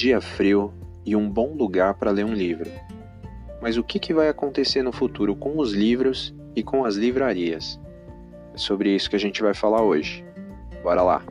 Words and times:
Dia 0.00 0.18
frio 0.18 0.72
e 1.04 1.14
um 1.14 1.28
bom 1.28 1.54
lugar 1.54 1.92
para 1.92 2.10
ler 2.10 2.24
um 2.24 2.32
livro. 2.32 2.70
Mas 3.60 3.76
o 3.76 3.84
que, 3.84 3.98
que 3.98 4.14
vai 4.14 4.30
acontecer 4.30 4.82
no 4.82 4.92
futuro 4.92 5.36
com 5.36 5.58
os 5.58 5.74
livros 5.74 6.34
e 6.56 6.62
com 6.62 6.86
as 6.86 6.94
livrarias? 6.94 7.78
É 8.54 8.56
sobre 8.56 8.94
isso 8.94 9.10
que 9.10 9.16
a 9.16 9.20
gente 9.20 9.42
vai 9.42 9.52
falar 9.52 9.82
hoje. 9.82 10.24
Bora 10.82 11.02
lá! 11.02 11.22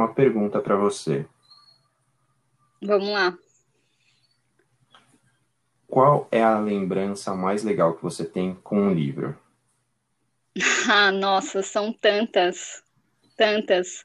Uma 0.00 0.14
pergunta 0.14 0.60
para 0.60 0.76
você. 0.76 1.26
Vamos 2.82 3.10
lá. 3.10 3.36
Qual 5.86 6.26
é 6.30 6.42
a 6.42 6.58
lembrança 6.58 7.34
mais 7.34 7.62
legal 7.62 7.94
que 7.94 8.02
você 8.02 8.24
tem 8.24 8.54
com 8.54 8.80
um 8.80 8.94
livro? 8.94 9.38
Ah, 10.90 11.12
nossa, 11.12 11.62
são 11.62 11.92
tantas, 11.92 12.82
tantas. 13.36 14.04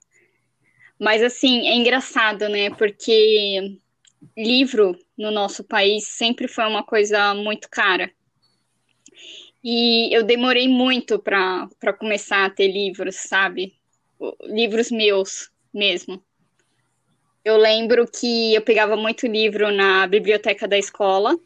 Mas 0.99 1.23
assim, 1.23 1.67
é 1.67 1.73
engraçado, 1.73 2.47
né? 2.47 2.69
Porque 2.69 3.79
livro 4.37 4.95
no 5.17 5.31
nosso 5.31 5.63
país 5.63 6.05
sempre 6.05 6.47
foi 6.47 6.65
uma 6.65 6.83
coisa 6.83 7.33
muito 7.33 7.67
cara. 7.69 8.11
E 9.63 10.15
eu 10.15 10.23
demorei 10.23 10.67
muito 10.67 11.17
para 11.17 11.67
começar 11.97 12.45
a 12.45 12.49
ter 12.49 12.71
livros, 12.71 13.15
sabe? 13.15 13.73
livros 14.43 14.91
meus 14.91 15.51
mesmo. 15.77 16.23
Eu 17.43 17.57
lembro 17.57 18.07
que 18.07 18.55
eu 18.55 18.61
pegava 18.61 18.95
muito 18.95 19.27
livro 19.27 19.71
na 19.71 20.07
biblioteca 20.07 20.67
da 20.67 20.77
escola. 20.77 21.37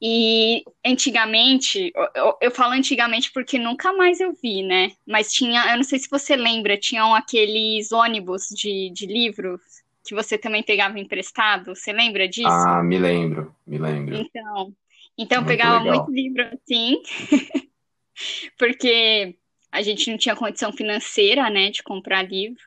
E 0.00 0.64
antigamente, 0.84 1.92
eu, 2.14 2.34
eu, 2.40 2.50
falo 2.50 2.72
antigamente 2.72 3.30
porque 3.32 3.58
nunca 3.58 3.92
mais 3.92 4.18
eu 4.18 4.32
vi, 4.32 4.62
né? 4.62 4.92
Mas 5.06 5.30
tinha, 5.30 5.70
eu 5.70 5.76
não 5.76 5.82
sei 5.82 5.98
se 5.98 6.08
você 6.08 6.36
lembra, 6.36 6.78
tinham 6.78 7.14
aqueles 7.14 7.92
ônibus 7.92 8.48
de, 8.48 8.90
de 8.94 9.04
livros 9.04 9.60
que 10.02 10.14
você 10.14 10.38
também 10.38 10.62
pegava 10.62 10.98
emprestado. 10.98 11.74
Você 11.74 11.92
lembra 11.92 12.26
disso? 12.26 12.48
Ah, 12.48 12.82
me 12.82 12.98
lembro, 12.98 13.54
me 13.66 13.76
lembro. 13.76 14.16
Então, 14.16 14.72
então 15.18 15.42
eu 15.42 15.46
pegava 15.46 15.80
legal. 15.80 15.96
muito 15.96 16.10
livro 16.10 16.48
assim, 16.54 17.02
porque 18.58 19.36
a 19.70 19.82
gente 19.82 20.10
não 20.10 20.18
tinha 20.18 20.36
condição 20.36 20.72
financeira, 20.72 21.48
né, 21.48 21.70
de 21.70 21.82
comprar 21.82 22.22
livro. 22.22 22.62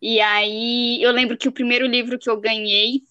E 0.00 0.20
aí 0.20 1.02
eu 1.02 1.10
lembro 1.12 1.36
que 1.36 1.48
o 1.48 1.52
primeiro 1.52 1.86
livro 1.86 2.18
que 2.18 2.30
eu 2.30 2.40
ganhei, 2.40 3.02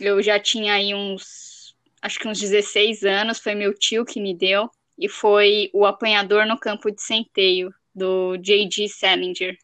eu 0.00 0.22
já 0.22 0.38
tinha 0.38 0.74
aí 0.74 0.94
uns, 0.94 1.74
acho 2.00 2.18
que 2.18 2.28
uns 2.28 2.40
16 2.40 3.04
anos, 3.04 3.38
foi 3.38 3.54
meu 3.54 3.74
tio 3.74 4.04
que 4.04 4.20
me 4.20 4.34
deu, 4.34 4.70
e 4.98 5.08
foi 5.08 5.70
O 5.72 5.84
Apanhador 5.84 6.46
no 6.46 6.58
Campo 6.58 6.90
de 6.90 7.02
Centeio, 7.02 7.72
do 7.94 8.36
J.G. 8.38 8.88
Salinger. 8.88 9.56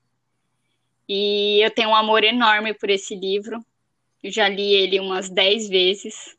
E 1.09 1.61
eu 1.63 1.71
tenho 1.71 1.91
um 1.91 1.95
amor 1.95 2.25
enorme 2.25 2.75
por 2.75 2.91
esse 2.91 3.15
livro. 3.15 3.65
Eu 4.23 4.31
já 4.31 4.49
li 4.49 4.75
ele 4.75 5.01
umas 5.01 5.29
10 5.29 5.69
vezes. 5.69 6.37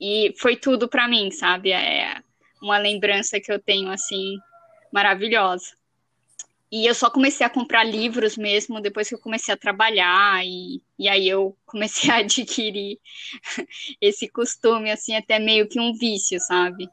E 0.00 0.34
foi 0.38 0.56
tudo 0.56 0.88
para 0.88 1.08
mim, 1.08 1.30
sabe? 1.30 1.72
É 1.72 2.16
uma 2.60 2.78
lembrança 2.78 3.40
que 3.40 3.52
eu 3.52 3.58
tenho, 3.58 3.90
assim, 3.90 4.36
maravilhosa. 4.92 5.66
E 6.70 6.86
eu 6.86 6.94
só 6.94 7.10
comecei 7.10 7.44
a 7.44 7.50
comprar 7.50 7.84
livros 7.84 8.36
mesmo 8.36 8.80
depois 8.80 9.08
que 9.08 9.14
eu 9.14 9.18
comecei 9.18 9.52
a 9.52 9.58
trabalhar, 9.58 10.44
e, 10.44 10.82
e 10.98 11.08
aí 11.08 11.28
eu 11.28 11.56
comecei 11.66 12.10
a 12.10 12.16
adquirir 12.16 12.98
esse 14.00 14.28
costume, 14.28 14.90
assim, 14.90 15.16
até 15.16 15.38
meio 15.38 15.68
que 15.68 15.80
um 15.80 15.92
vício, 15.92 16.38
sabe? 16.40 16.88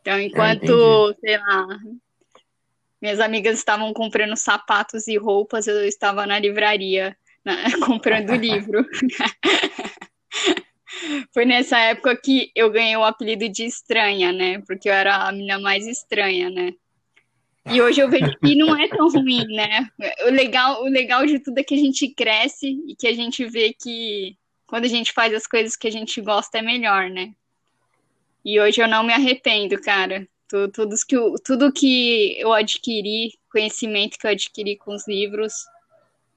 Então, 0.00 0.20
enquanto, 0.20 1.16
sei 1.20 1.38
lá, 1.38 1.66
minhas 3.00 3.20
amigas 3.20 3.58
estavam 3.58 3.92
comprando 3.92 4.36
sapatos 4.36 5.08
e 5.08 5.16
roupas, 5.16 5.66
eu 5.66 5.84
estava 5.86 6.26
na 6.26 6.38
livraria 6.38 7.16
né, 7.44 7.64
comprando 7.84 8.34
livro. 8.34 8.86
Foi 11.32 11.44
nessa 11.44 11.78
época 11.78 12.16
que 12.16 12.50
eu 12.54 12.70
ganhei 12.70 12.96
o 12.96 13.04
apelido 13.04 13.48
de 13.48 13.64
estranha, 13.64 14.32
né? 14.32 14.60
Porque 14.66 14.88
eu 14.88 14.92
era 14.92 15.28
a 15.28 15.32
menina 15.32 15.58
mais 15.58 15.86
estranha, 15.86 16.48
né? 16.48 16.72
E 17.70 17.80
hoje 17.80 18.00
eu 18.00 18.10
vejo 18.10 18.36
que 18.38 18.54
não 18.54 18.76
é 18.76 18.88
tão 18.88 19.08
ruim, 19.08 19.46
né? 19.46 19.88
O 20.26 20.30
legal, 20.30 20.82
o 20.82 20.86
legal 20.86 21.24
de 21.24 21.38
tudo 21.38 21.58
é 21.58 21.64
que 21.64 21.74
a 21.74 21.78
gente 21.78 22.08
cresce 22.08 22.78
e 22.86 22.94
que 22.94 23.06
a 23.06 23.12
gente 23.14 23.44
vê 23.46 23.72
que 23.72 24.36
quando 24.66 24.84
a 24.84 24.88
gente 24.88 25.12
faz 25.12 25.32
as 25.32 25.46
coisas 25.46 25.76
que 25.76 25.88
a 25.88 25.90
gente 25.90 26.20
gosta 26.20 26.58
é 26.58 26.62
melhor, 26.62 27.08
né? 27.08 27.34
E 28.44 28.60
hoje 28.60 28.82
eu 28.82 28.88
não 28.88 29.02
me 29.02 29.12
arrependo, 29.12 29.80
cara. 29.80 30.28
Tudo, 30.46 30.70
tudo, 30.70 30.94
que, 31.08 31.16
eu, 31.16 31.34
tudo 31.42 31.72
que 31.72 32.38
eu 32.38 32.52
adquiri, 32.52 33.32
conhecimento 33.50 34.18
que 34.18 34.26
eu 34.26 34.30
adquiri 34.30 34.76
com 34.76 34.94
os 34.94 35.08
livros, 35.08 35.64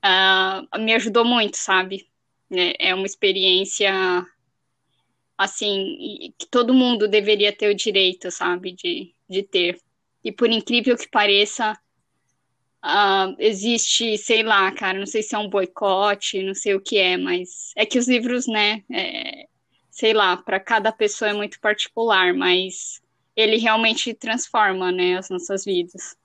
uh, 0.03 0.79
me 0.79 0.93
ajudou 0.93 1.25
muito, 1.25 1.57
sabe? 1.57 2.07
É, 2.49 2.89
é 2.89 2.95
uma 2.95 3.05
experiência, 3.05 3.91
assim, 5.37 6.33
que 6.37 6.47
todo 6.47 6.73
mundo 6.73 7.07
deveria 7.07 7.51
ter 7.51 7.69
o 7.69 7.75
direito, 7.75 8.31
sabe, 8.31 8.71
de, 8.71 9.13
de 9.29 9.43
ter. 9.43 9.77
E 10.27 10.31
por 10.33 10.49
incrível 10.49 10.97
que 10.97 11.07
pareça, 11.09 11.71
uh, 12.83 13.33
existe, 13.39 14.17
sei 14.17 14.43
lá, 14.43 14.69
cara, 14.73 14.99
não 14.99 15.05
sei 15.05 15.23
se 15.23 15.33
é 15.33 15.37
um 15.37 15.49
boicote, 15.49 16.43
não 16.43 16.53
sei 16.53 16.75
o 16.75 16.81
que 16.81 16.97
é, 16.97 17.15
mas 17.15 17.71
é 17.77 17.85
que 17.85 17.97
os 17.97 18.09
livros, 18.09 18.45
né, 18.45 18.83
é, 18.91 19.47
sei 19.89 20.13
lá, 20.13 20.35
para 20.35 20.59
cada 20.59 20.91
pessoa 20.91 21.31
é 21.31 21.33
muito 21.33 21.61
particular, 21.61 22.33
mas 22.33 23.01
ele 23.37 23.55
realmente 23.55 24.13
transforma, 24.13 24.91
né, 24.91 25.17
as 25.17 25.29
nossas 25.29 25.63
vidas. 25.63 26.17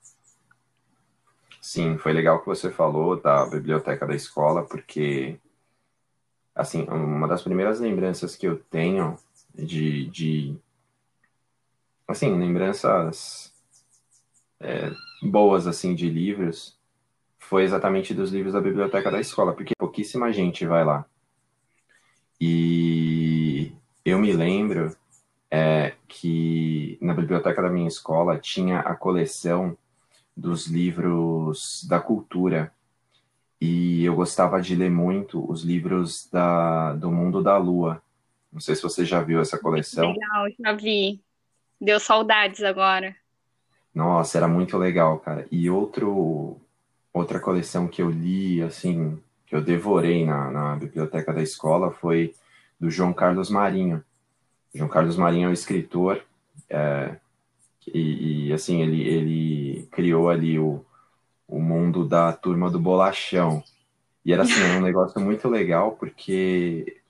Sim, 1.61 1.97
foi 1.97 2.11
legal 2.11 2.41
que 2.41 2.45
você 2.45 2.69
falou 2.69 3.15
da 3.21 3.45
biblioteca 3.45 4.05
da 4.05 4.13
escola, 4.13 4.65
porque, 4.65 5.39
assim, 6.53 6.83
uma 6.89 7.25
das 7.25 7.41
primeiras 7.41 7.79
lembranças 7.79 8.35
que 8.35 8.45
eu 8.45 8.59
tenho 8.69 9.17
de, 9.55 10.07
de 10.07 10.57
assim, 12.05 12.37
lembranças 12.37 13.52
é, 14.63 14.91
boas 15.21 15.67
assim 15.67 15.93
de 15.93 16.09
livros 16.09 16.77
foi 17.37 17.63
exatamente 17.63 18.13
dos 18.13 18.31
livros 18.31 18.53
da 18.53 18.61
biblioteca 18.61 19.11
da 19.11 19.19
escola, 19.19 19.53
porque 19.53 19.73
pouquíssima 19.77 20.31
gente 20.31 20.65
vai 20.65 20.83
lá. 20.83 21.05
E 22.39 23.71
eu 24.03 24.17
me 24.17 24.33
lembro 24.33 24.95
é, 25.51 25.93
que 26.07 26.97
na 27.01 27.13
biblioteca 27.13 27.61
da 27.61 27.69
minha 27.69 27.87
escola 27.87 28.39
tinha 28.39 28.79
a 28.79 28.95
coleção 28.95 29.77
dos 30.35 30.67
livros 30.67 31.85
da 31.87 31.99
cultura. 31.99 32.73
E 33.61 34.03
eu 34.03 34.15
gostava 34.15 34.61
de 34.61 34.75
ler 34.75 34.89
muito 34.89 35.49
os 35.49 35.63
livros 35.63 36.27
da, 36.31 36.93
do 36.93 37.11
mundo 37.11 37.41
da 37.41 37.57
lua. 37.57 38.01
Não 38.51 38.59
sei 38.59 38.75
se 38.75 38.83
você 38.83 39.05
já 39.05 39.21
viu 39.21 39.39
essa 39.39 39.57
coleção. 39.57 40.11
Legal, 40.11 40.47
já 40.59 40.73
vi. 40.73 41.21
Deu 41.79 41.99
saudades 41.99 42.63
agora. 42.63 43.15
Nossa, 43.93 44.37
era 44.37 44.47
muito 44.47 44.77
legal, 44.77 45.19
cara. 45.19 45.47
E 45.51 45.69
outro, 45.69 46.57
outra 47.13 47.39
coleção 47.39 47.87
que 47.87 48.01
eu 48.01 48.09
li, 48.09 48.61
assim, 48.61 49.19
que 49.45 49.55
eu 49.55 49.61
devorei 49.61 50.25
na, 50.25 50.49
na 50.51 50.75
biblioteca 50.75 51.31
da 51.31 51.41
escola 51.41 51.91
foi 51.91 52.33
do 52.79 52.89
João 52.89 53.13
Carlos 53.13 53.49
Marinho. 53.49 54.03
João 54.73 54.89
Carlos 54.89 55.15
Marinho 55.15 55.47
é 55.47 55.49
um 55.49 55.53
escritor 55.53 56.23
é, 56.69 57.17
e, 57.87 58.47
e, 58.47 58.53
assim, 58.53 58.81
ele, 58.81 59.07
ele 59.07 59.87
criou 59.91 60.29
ali 60.29 60.57
o, 60.57 60.83
o 61.47 61.59
mundo 61.59 62.07
da 62.07 62.33
turma 62.33 62.69
do 62.69 62.79
bolachão. 62.79 63.63
E 64.25 64.33
era 64.33 64.43
assim, 64.43 64.61
um 64.77 64.81
negócio 64.81 65.19
muito 65.21 65.47
legal, 65.49 65.91
porque 65.93 67.01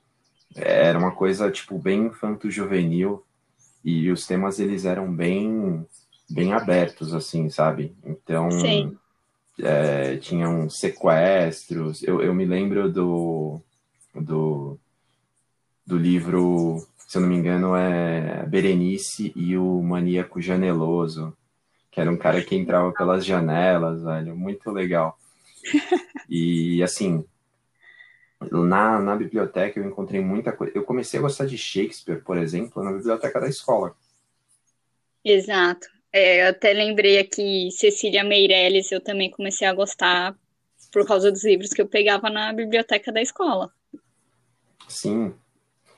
era 0.56 0.98
uma 0.98 1.12
coisa, 1.12 1.52
tipo, 1.52 1.78
bem 1.78 2.08
infanto-juvenil, 2.08 3.24
e 3.84 4.10
os 4.12 4.26
temas, 4.26 4.60
eles 4.60 4.86
eram 4.86 5.14
bem 5.14 5.86
bem 6.30 6.54
abertos, 6.54 7.14
assim, 7.14 7.50
sabe? 7.50 7.96
Então, 8.04 8.50
é, 9.60 10.18
tinham 10.18 10.70
sequestros. 10.70 12.04
Eu, 12.04 12.22
eu 12.22 12.34
me 12.34 12.46
lembro 12.46 12.92
do, 12.92 13.62
do, 14.14 14.80
do 15.86 15.98
livro, 15.98 16.86
se 17.08 17.18
eu 17.18 17.22
não 17.22 17.30
me 17.30 17.36
engano, 17.36 17.76
é 17.76 18.46
Berenice 18.48 19.32
e 19.36 19.58
o 19.58 19.82
Maníaco 19.82 20.42
Janeloso, 20.42 21.36
que 21.92 22.00
era 22.00 22.12
um 22.12 22.18
cara 22.18 22.42
que 22.44 22.56
entrava 22.56 22.92
pelas 22.92 23.26
janelas, 23.26 24.02
velho, 24.04 24.36
muito 24.36 24.72
legal. 24.72 25.18
E 26.30 26.82
assim, 26.82 27.24
na, 28.52 29.00
na 29.00 29.16
biblioteca 29.16 29.80
eu 29.80 29.86
encontrei 29.86 30.22
muita 30.22 30.52
coisa. 30.52 30.74
Eu 30.76 30.84
comecei 30.84 31.20
a 31.20 31.22
gostar 31.22 31.46
de 31.46 31.58
Shakespeare, 31.58 32.24
por 32.24 32.38
exemplo, 32.38 32.84
na 32.84 32.92
biblioteca 32.92 33.40
da 33.40 33.48
escola. 33.48 33.96
Exato. 35.24 35.88
É, 36.14 36.44
eu 36.44 36.50
até 36.52 36.72
lembrei 36.72 37.18
aqui 37.18 37.72
Cecília 37.72 38.24
Meirelles, 38.24 38.92
eu 38.92 39.02
também 39.02 39.32
comecei 39.32 39.68
a 39.68 39.74
gostar 39.74 40.38
por 40.92 41.08
causa 41.08 41.32
dos 41.32 41.44
livros 41.44 41.72
que 41.72 41.82
eu 41.82 41.88
pegava 41.88 42.30
na 42.30 42.54
biblioteca 42.54 43.12
da 43.12 43.20
escola. 43.20 43.74
Sim. 44.88 45.34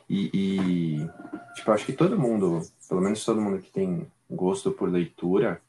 E, 0.09 0.29
e 0.33 1.09
tipo, 1.55 1.69
acho 1.71 1.85
que 1.85 1.91
todo 1.91 2.17
mundo, 2.17 2.61
pelo 2.87 3.01
menos 3.01 3.25
todo 3.25 3.41
mundo 3.41 3.61
que 3.61 3.69
tem 3.69 4.09
gosto 4.29 4.71
por 4.71 4.89
leitura, 4.89 5.61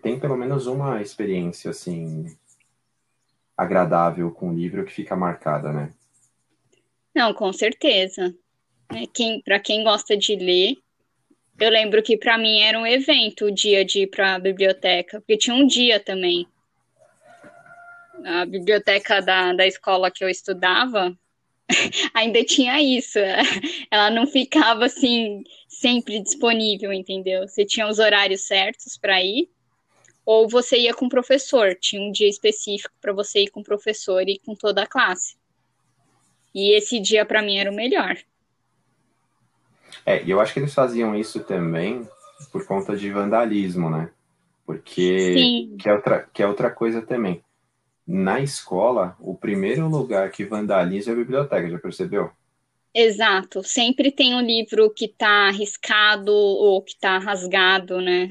tem 0.00 0.20
pelo 0.20 0.36
menos 0.36 0.68
uma 0.68 1.02
experiência 1.02 1.70
assim 1.72 2.36
agradável 3.56 4.30
com 4.30 4.50
o 4.50 4.54
livro 4.54 4.84
que 4.84 4.92
fica 4.92 5.16
marcada, 5.16 5.72
né? 5.72 5.92
Não, 7.12 7.34
com 7.34 7.52
certeza. 7.52 8.34
É, 8.90 9.06
quem, 9.06 9.40
para 9.42 9.58
quem 9.58 9.82
gosta 9.82 10.16
de 10.16 10.36
ler, 10.36 10.76
eu 11.58 11.70
lembro 11.70 12.02
que 12.02 12.16
para 12.16 12.36
mim 12.36 12.60
era 12.60 12.78
um 12.78 12.86
evento 12.86 13.46
o 13.46 13.50
dia 13.50 13.84
de 13.84 14.00
ir 14.00 14.06
para 14.08 14.34
a 14.34 14.38
biblioteca, 14.38 15.20
porque 15.20 15.36
tinha 15.36 15.54
um 15.54 15.66
dia 15.66 16.00
também. 16.00 16.46
A 18.24 18.44
biblioteca 18.44 19.20
da, 19.20 19.52
da 19.52 19.66
escola 19.66 20.10
que 20.10 20.24
eu 20.24 20.28
estudava 20.28 21.16
ainda 22.14 22.44
tinha 22.44 22.80
isso. 22.82 23.18
Ela 23.90 24.10
não 24.10 24.26
ficava 24.26 24.86
assim 24.86 25.44
sempre 25.68 26.20
disponível, 26.20 26.92
entendeu? 26.92 27.46
Você 27.46 27.64
tinha 27.64 27.86
os 27.86 27.98
horários 27.98 28.46
certos 28.46 28.96
para 28.96 29.22
ir 29.22 29.48
ou 30.24 30.48
você 30.48 30.78
ia 30.78 30.94
com 30.94 31.06
o 31.06 31.10
professor, 31.10 31.76
tinha 31.78 32.00
um 32.00 32.10
dia 32.10 32.28
específico 32.28 32.94
para 33.00 33.12
você 33.12 33.40
ir 33.40 33.48
com 33.48 33.60
o 33.60 33.64
professor 33.64 34.26
e 34.26 34.38
com 34.38 34.54
toda 34.54 34.82
a 34.82 34.86
classe. 34.86 35.36
E 36.54 36.74
esse 36.74 36.98
dia 36.98 37.26
para 37.26 37.42
mim 37.42 37.58
era 37.58 37.70
o 37.70 37.74
melhor. 37.74 38.16
É, 40.06 40.22
e 40.22 40.30
eu 40.30 40.40
acho 40.40 40.52
que 40.52 40.60
eles 40.60 40.74
faziam 40.74 41.14
isso 41.14 41.40
também 41.40 42.06
por 42.52 42.66
conta 42.66 42.96
de 42.96 43.10
vandalismo, 43.10 43.88
né? 43.88 44.10
Porque 44.66 45.34
Sim. 45.34 45.76
que 45.78 45.88
é 45.88 45.94
outra 45.94 46.28
que 46.32 46.42
é 46.42 46.46
outra 46.46 46.70
coisa 46.70 47.02
também. 47.02 47.42
Na 48.06 48.40
escola, 48.40 49.16
o 49.18 49.34
primeiro 49.34 49.88
lugar 49.88 50.30
que 50.30 50.44
vandaliza 50.44 51.10
é 51.10 51.14
a 51.14 51.16
biblioteca, 51.16 51.70
já 51.70 51.78
percebeu? 51.78 52.30
Exato. 52.94 53.62
Sempre 53.64 54.12
tem 54.12 54.34
um 54.34 54.40
livro 54.40 54.90
que 54.90 55.06
está 55.06 55.48
arriscado 55.48 56.32
ou 56.32 56.82
que 56.82 56.92
está 56.92 57.18
rasgado, 57.18 58.00
né? 58.00 58.30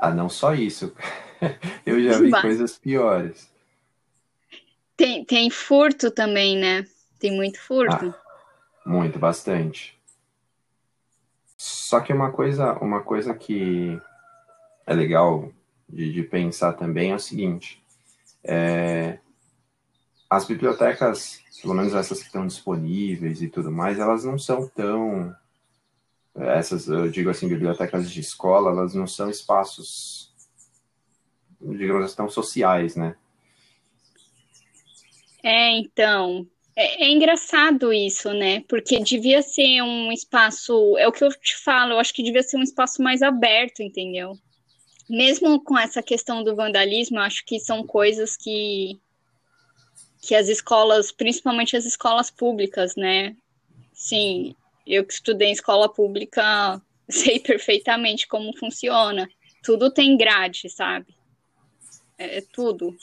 Ah, 0.00 0.10
não 0.10 0.28
só 0.28 0.54
isso. 0.54 0.94
Eu 1.84 2.02
já 2.02 2.18
vi 2.18 2.30
coisas 2.30 2.78
piores. 2.78 3.50
Tem, 4.96 5.24
tem 5.24 5.50
furto 5.50 6.10
também, 6.10 6.56
né? 6.56 6.86
Tem 7.18 7.32
muito 7.32 7.60
furto. 7.60 8.14
Ah, 8.16 8.88
muito, 8.88 9.18
bastante. 9.18 9.97
Só 11.88 12.00
que 12.00 12.12
uma 12.12 12.30
coisa, 12.30 12.74
uma 12.80 13.00
coisa 13.00 13.32
que 13.34 13.98
é 14.86 14.92
legal 14.92 15.50
de, 15.88 16.12
de 16.12 16.22
pensar 16.22 16.74
também 16.74 17.12
é 17.12 17.14
o 17.14 17.18
seguinte: 17.18 17.82
é, 18.44 19.18
as 20.28 20.44
bibliotecas, 20.44 21.40
pelo 21.62 21.72
menos 21.72 21.94
essas 21.94 22.18
que 22.18 22.26
estão 22.26 22.46
disponíveis 22.46 23.40
e 23.40 23.48
tudo 23.48 23.72
mais, 23.72 23.98
elas 23.98 24.22
não 24.22 24.38
são 24.38 24.68
tão 24.68 25.34
essas, 26.36 26.88
eu 26.88 27.10
digo 27.10 27.30
assim, 27.30 27.48
bibliotecas 27.48 28.10
de 28.10 28.20
escola, 28.20 28.70
elas 28.70 28.92
não 28.92 29.06
são 29.06 29.30
espaços, 29.30 30.30
digamos 31.58 32.04
assim, 32.04 32.16
tão 32.16 32.28
sociais, 32.28 32.96
né? 32.96 33.16
É, 35.42 35.70
então, 35.78 36.46
é, 36.78 37.06
é, 37.06 37.10
engraçado 37.10 37.92
isso, 37.92 38.32
né? 38.32 38.60
Porque 38.68 39.00
devia 39.00 39.42
ser 39.42 39.82
um 39.82 40.12
espaço, 40.12 40.96
é 40.96 41.08
o 41.08 41.12
que 41.12 41.24
eu 41.24 41.28
te 41.30 41.56
falo, 41.56 41.94
eu 41.94 41.98
acho 41.98 42.14
que 42.14 42.22
devia 42.22 42.42
ser 42.42 42.56
um 42.56 42.62
espaço 42.62 43.02
mais 43.02 43.20
aberto, 43.20 43.82
entendeu? 43.82 44.38
Mesmo 45.10 45.60
com 45.64 45.76
essa 45.76 46.00
questão 46.00 46.44
do 46.44 46.54
vandalismo, 46.54 47.18
acho 47.18 47.44
que 47.44 47.58
são 47.58 47.84
coisas 47.84 48.36
que 48.36 48.96
que 50.22 50.34
as 50.34 50.48
escolas, 50.48 51.10
principalmente 51.10 51.76
as 51.76 51.84
escolas 51.84 52.30
públicas, 52.30 52.94
né? 52.94 53.36
Sim, 53.92 54.54
eu 54.86 55.04
que 55.04 55.12
estudei 55.14 55.48
em 55.48 55.52
escola 55.52 55.88
pública 55.88 56.80
sei 57.10 57.40
perfeitamente 57.40 58.28
como 58.28 58.56
funciona. 58.56 59.28
Tudo 59.64 59.90
tem 59.90 60.16
grade, 60.16 60.70
sabe? 60.70 61.06
É, 62.16 62.38
é 62.38 62.40
tudo. 62.52 62.96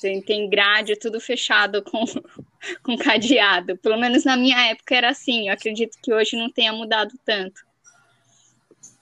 Tem, 0.00 0.22
tem 0.22 0.48
grade, 0.48 0.92
é 0.92 0.96
tudo 0.96 1.20
fechado 1.20 1.82
com, 1.82 2.04
com 2.82 2.96
cadeado. 2.96 3.76
Pelo 3.78 3.98
menos 3.98 4.24
na 4.24 4.36
minha 4.36 4.58
época 4.70 4.94
era 4.94 5.10
assim. 5.10 5.48
Eu 5.48 5.54
acredito 5.54 5.98
que 6.02 6.12
hoje 6.12 6.36
não 6.36 6.50
tenha 6.50 6.72
mudado 6.72 7.12
tanto. 7.24 7.60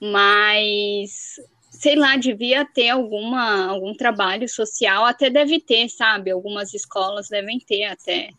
Mas, 0.01 1.35
sei 1.71 1.95
lá, 1.95 2.15
devia 2.15 2.65
ter 2.65 2.89
alguma, 2.89 3.67
algum 3.67 3.93
trabalho 3.93 4.47
social. 4.47 5.05
Até 5.05 5.29
deve 5.29 5.59
ter, 5.59 5.89
sabe? 5.89 6.31
Algumas 6.31 6.73
escolas 6.73 7.27
devem 7.27 7.59
ter 7.59 7.85
até 7.85 8.29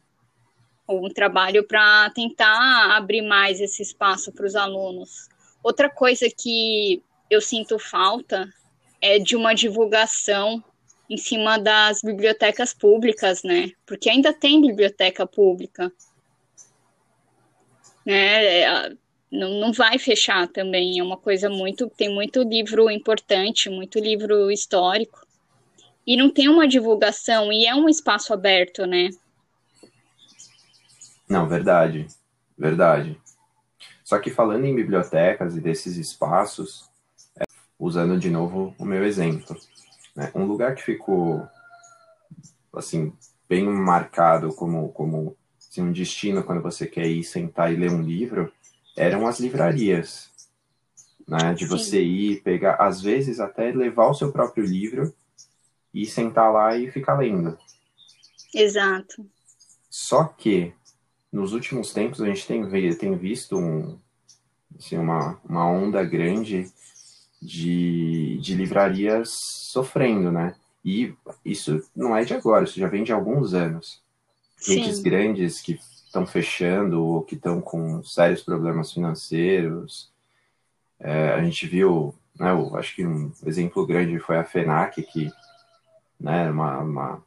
um 0.88 1.08
trabalho 1.08 1.64
para 1.66 2.10
tentar 2.10 2.96
abrir 2.96 3.22
mais 3.22 3.60
esse 3.60 3.82
espaço 3.82 4.32
para 4.32 4.46
os 4.46 4.56
alunos. 4.56 5.28
Outra 5.62 5.88
coisa 5.88 6.26
que 6.28 7.02
eu 7.30 7.40
sinto 7.40 7.78
falta 7.78 8.52
é 9.00 9.18
de 9.18 9.36
uma 9.36 9.54
divulgação 9.54 10.64
em 11.10 11.16
cima 11.16 11.58
das 11.58 12.02
bibliotecas 12.02 12.72
públicas, 12.72 13.42
né? 13.42 13.72
Porque 13.84 14.08
ainda 14.08 14.32
tem 14.32 14.60
biblioteca 14.60 15.26
pública. 15.26 15.92
Né? 18.06 18.60
É, 18.60 18.92
não, 19.30 19.50
não 19.60 19.72
vai 19.72 19.98
fechar 19.98 20.46
também. 20.46 21.00
É 21.00 21.02
uma 21.02 21.16
coisa 21.16 21.50
muito. 21.50 21.90
Tem 21.90 22.08
muito 22.08 22.44
livro 22.44 22.88
importante, 22.88 23.68
muito 23.68 23.98
livro 23.98 24.52
histórico. 24.52 25.26
E 26.06 26.16
não 26.16 26.30
tem 26.30 26.48
uma 26.48 26.66
divulgação, 26.66 27.52
e 27.52 27.66
é 27.66 27.74
um 27.74 27.88
espaço 27.88 28.32
aberto, 28.32 28.86
né? 28.86 29.10
Não, 31.28 31.48
verdade, 31.48 32.06
verdade. 32.56 33.20
Só 34.02 34.18
que 34.18 34.30
falando 34.30 34.64
em 34.64 34.74
bibliotecas 34.74 35.56
e 35.56 35.60
desses 35.60 35.96
espaços, 35.96 36.88
é, 37.38 37.44
usando 37.78 38.18
de 38.18 38.30
novo 38.30 38.74
o 38.78 38.84
meu 38.84 39.04
exemplo, 39.04 39.56
né, 40.20 40.30
um 40.34 40.44
lugar 40.44 40.74
que 40.74 40.82
ficou 40.82 41.48
assim 42.74 43.12
bem 43.48 43.64
marcado 43.64 44.54
como 44.54 44.90
como 44.90 45.34
assim, 45.58 45.82
um 45.82 45.92
destino 45.92 46.44
quando 46.44 46.60
você 46.60 46.86
quer 46.86 47.06
ir 47.06 47.24
sentar 47.24 47.72
e 47.72 47.76
ler 47.76 47.90
um 47.90 48.02
livro 48.02 48.52
eram 48.96 49.26
as 49.26 49.40
livrarias, 49.40 50.30
né, 51.26 51.54
de 51.54 51.64
Sim. 51.64 51.70
você 51.70 52.02
ir 52.02 52.42
pegar, 52.42 52.74
às 52.74 53.00
vezes 53.00 53.40
até 53.40 53.72
levar 53.72 54.08
o 54.08 54.14
seu 54.14 54.30
próprio 54.30 54.64
livro 54.64 55.14
e 55.94 56.04
sentar 56.04 56.52
lá 56.52 56.76
e 56.76 56.90
ficar 56.90 57.18
lendo. 57.18 57.56
Exato. 58.54 59.24
Só 59.88 60.24
que 60.24 60.74
nos 61.32 61.52
últimos 61.52 61.92
tempos 61.94 62.20
a 62.20 62.26
gente 62.26 62.46
tem, 62.46 62.68
tem 62.96 63.16
visto 63.16 63.56
um, 63.56 63.98
assim, 64.78 64.98
uma, 64.98 65.40
uma 65.48 65.66
onda 65.66 66.04
grande 66.04 66.70
de, 67.40 68.38
de 68.38 68.54
livrarias 68.54 69.30
sofrendo, 69.70 70.30
né? 70.30 70.54
E 70.84 71.14
isso 71.44 71.82
não 71.94 72.16
é 72.16 72.24
de 72.24 72.34
agora, 72.34 72.64
isso 72.64 72.78
já 72.78 72.88
vem 72.88 73.04
de 73.04 73.12
alguns 73.12 73.54
anos. 73.54 74.02
Redes 74.66 75.00
grandes 75.00 75.60
que 75.60 75.78
estão 76.04 76.26
fechando 76.26 77.02
ou 77.04 77.22
que 77.22 77.34
estão 77.34 77.60
com 77.60 78.02
sérios 78.02 78.42
problemas 78.42 78.92
financeiros. 78.92 80.10
É, 80.98 81.30
a 81.30 81.42
gente 81.42 81.66
viu, 81.66 82.14
né, 82.38 82.50
eu 82.50 82.76
acho 82.76 82.94
que 82.94 83.06
um 83.06 83.32
exemplo 83.46 83.86
grande 83.86 84.18
foi 84.18 84.36
a 84.36 84.44
FENAC, 84.44 85.02
que 85.02 85.30
né, 86.18 86.50
uma, 86.50 86.78
uma 86.78 87.12
uhum. 87.14 87.22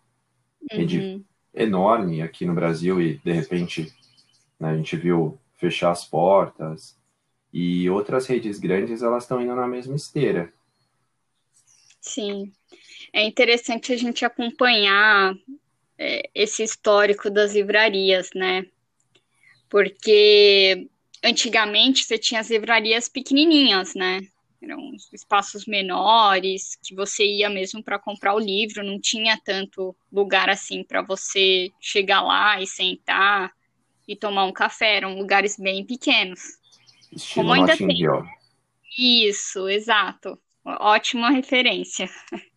rede 0.71 1.25
enorme 1.53 2.21
aqui 2.21 2.45
no 2.45 2.53
Brasil 2.53 3.01
e 3.01 3.17
de 3.19 3.31
repente 3.31 3.93
né, 4.59 4.71
a 4.71 4.75
gente 4.75 4.95
viu 4.95 5.39
fechar 5.57 5.91
as 5.91 6.05
portas 6.05 6.95
e 7.53 7.87
outras 7.89 8.25
redes 8.25 8.59
grandes 8.59 9.03
elas 9.03 9.23
estão 9.23 9.39
indo 9.39 9.55
na 9.55 9.67
mesma 9.67 9.95
esteira. 9.95 10.51
Sim, 12.01 12.51
é 13.13 13.23
interessante 13.23 13.93
a 13.93 13.97
gente 13.97 14.25
acompanhar 14.25 15.35
é, 15.97 16.29
esse 16.33 16.63
histórico 16.63 17.29
das 17.29 17.53
livrarias, 17.53 18.31
né? 18.35 18.65
Porque 19.69 20.89
antigamente 21.23 22.03
você 22.03 22.17
tinha 22.17 22.41
as 22.41 22.49
livrarias 22.49 23.07
pequenininhas, 23.07 23.93
né? 23.93 24.21
Eram 24.61 24.91
espaços 25.13 25.65
menores, 25.65 26.77
que 26.83 26.95
você 26.95 27.25
ia 27.25 27.49
mesmo 27.49 27.83
para 27.83 27.99
comprar 27.99 28.33
o 28.33 28.39
livro, 28.39 28.83
não 28.83 28.99
tinha 28.99 29.39
tanto 29.43 29.95
lugar 30.11 30.49
assim 30.49 30.83
para 30.83 31.01
você 31.01 31.69
chegar 31.79 32.21
lá 32.21 32.61
e 32.61 32.65
sentar 32.65 33.51
e 34.07 34.15
tomar 34.15 34.45
um 34.45 34.51
café, 34.51 34.97
eram 34.97 35.17
lugares 35.17 35.57
bem 35.57 35.85
pequenos. 35.85 36.62
Estilo 37.15 37.47
Como 37.47 37.53
ainda 37.53 37.77
tem. 37.77 37.87
Isso, 38.97 39.67
exato. 39.67 40.37
Ótima 40.65 41.29
referência. 41.29 42.09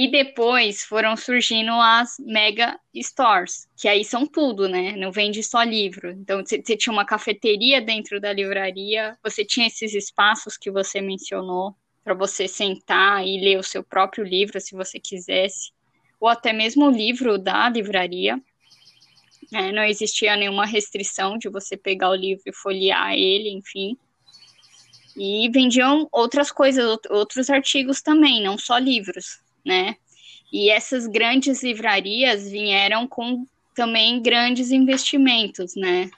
E 0.00 0.08
depois 0.08 0.84
foram 0.84 1.16
surgindo 1.16 1.72
as 1.72 2.18
mega 2.20 2.78
stores, 3.02 3.66
que 3.76 3.88
aí 3.88 4.04
são 4.04 4.24
tudo, 4.26 4.68
né? 4.68 4.92
Não 4.92 5.10
vende 5.10 5.42
só 5.42 5.64
livro. 5.64 6.12
Então 6.12 6.40
você 6.44 6.76
tinha 6.76 6.92
uma 6.92 7.04
cafeteria 7.04 7.80
dentro 7.80 8.20
da 8.20 8.32
livraria, 8.32 9.18
você 9.24 9.44
tinha 9.44 9.66
esses 9.66 9.94
espaços 9.94 10.56
que 10.56 10.70
você 10.70 11.00
mencionou 11.00 11.74
para 12.04 12.14
você 12.14 12.46
sentar 12.46 13.26
e 13.26 13.40
ler 13.40 13.58
o 13.58 13.62
seu 13.62 13.82
próprio 13.82 14.24
livro, 14.24 14.60
se 14.60 14.76
você 14.76 15.00
quisesse, 15.00 15.72
ou 16.20 16.28
até 16.28 16.52
mesmo 16.52 16.86
o 16.86 16.90
livro 16.90 17.36
da 17.36 17.68
livraria. 17.68 18.40
É, 19.52 19.72
não 19.72 19.82
existia 19.82 20.36
nenhuma 20.36 20.66
restrição 20.66 21.38
de 21.38 21.48
você 21.48 21.76
pegar 21.76 22.10
o 22.10 22.14
livro 22.14 22.42
e 22.46 22.52
folhear 22.52 23.12
ele, 23.12 23.50
enfim. 23.50 23.96
E 25.16 25.48
vendiam 25.50 26.08
outras 26.12 26.52
coisas, 26.52 26.98
outros 27.10 27.50
artigos 27.50 28.02
também, 28.02 28.42
não 28.42 28.58
só 28.58 28.78
livros 28.78 29.40
né? 29.68 29.96
E 30.50 30.70
essas 30.70 31.06
grandes 31.06 31.62
livrarias 31.62 32.50
vieram 32.50 33.06
com 33.06 33.46
também 33.74 34.22
grandes 34.22 34.70
investimentos, 34.70 35.74
né? 35.76 36.10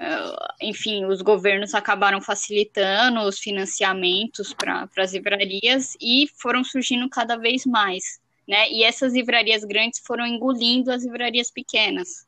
Uh, 0.00 0.54
enfim, 0.62 1.04
os 1.04 1.20
governos 1.22 1.74
acabaram 1.74 2.20
facilitando 2.20 3.20
os 3.20 3.38
financiamentos 3.38 4.52
para 4.52 4.88
as 4.96 5.12
livrarias 5.12 5.94
e 6.00 6.26
foram 6.40 6.64
surgindo 6.64 7.08
cada 7.08 7.36
vez 7.36 7.64
mais, 7.66 8.18
né? 8.48 8.68
E 8.70 8.82
essas 8.82 9.12
livrarias 9.12 9.64
grandes 9.64 10.00
foram 10.04 10.26
engolindo 10.26 10.90
as 10.90 11.04
livrarias 11.04 11.50
pequenas. 11.50 12.26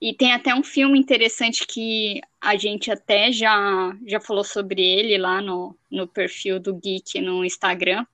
E 0.00 0.14
tem 0.14 0.32
até 0.32 0.54
um 0.54 0.62
filme 0.62 0.98
interessante 0.98 1.66
que 1.66 2.22
a 2.40 2.56
gente 2.56 2.90
até 2.90 3.30
já, 3.30 3.94
já 4.06 4.18
falou 4.18 4.42
sobre 4.42 4.82
ele 4.82 5.18
lá 5.18 5.42
no, 5.42 5.76
no 5.90 6.08
perfil 6.08 6.58
do 6.58 6.74
Geek 6.74 7.20
no 7.20 7.44
Instagram, 7.44 8.06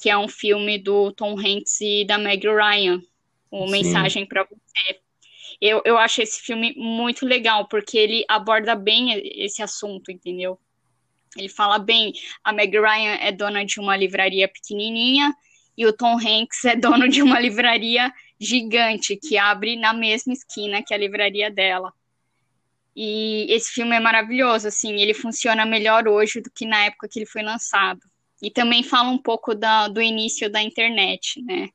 que 0.00 0.10
é 0.10 0.18
um 0.18 0.28
filme 0.28 0.78
do 0.78 1.12
Tom 1.12 1.38
Hanks 1.38 1.80
e 1.80 2.04
da 2.04 2.18
Meg 2.18 2.46
Ryan, 2.46 3.00
o 3.50 3.64
Sim. 3.64 3.72
Mensagem 3.72 4.26
para 4.26 4.44
Você. 4.44 5.00
Eu, 5.60 5.80
eu 5.86 5.96
acho 5.96 6.20
esse 6.20 6.42
filme 6.42 6.74
muito 6.76 7.24
legal, 7.24 7.66
porque 7.68 7.96
ele 7.96 8.24
aborda 8.28 8.74
bem 8.74 9.18
esse 9.34 9.62
assunto, 9.62 10.12
entendeu? 10.12 10.58
Ele 11.38 11.48
fala 11.48 11.78
bem, 11.78 12.12
a 12.44 12.52
Meg 12.52 12.78
Ryan 12.78 13.14
é 13.14 13.32
dona 13.32 13.64
de 13.64 13.80
uma 13.80 13.96
livraria 13.96 14.46
pequenininha 14.46 15.34
e 15.76 15.86
o 15.86 15.92
Tom 15.92 16.18
Hanks 16.18 16.64
é 16.64 16.76
dono 16.76 17.08
de 17.08 17.22
uma 17.22 17.40
livraria 17.40 18.12
gigante 18.44 19.16
que 19.16 19.36
abre 19.36 19.76
na 19.76 19.92
mesma 19.92 20.32
esquina 20.32 20.82
que 20.82 20.94
a 20.94 20.98
livraria 20.98 21.50
dela. 21.50 21.92
E 22.94 23.46
esse 23.50 23.72
filme 23.72 23.96
é 23.96 24.00
maravilhoso, 24.00 24.68
assim, 24.68 25.00
ele 25.00 25.14
funciona 25.14 25.66
melhor 25.66 26.06
hoje 26.06 26.40
do 26.40 26.50
que 26.50 26.64
na 26.64 26.84
época 26.84 27.08
que 27.08 27.18
ele 27.18 27.26
foi 27.26 27.42
lançado. 27.42 28.00
E 28.40 28.50
também 28.50 28.82
fala 28.82 29.08
um 29.08 29.18
pouco 29.18 29.54
da, 29.54 29.88
do 29.88 30.00
início 30.00 30.50
da 30.50 30.62
internet, 30.62 31.42
né? 31.42 31.70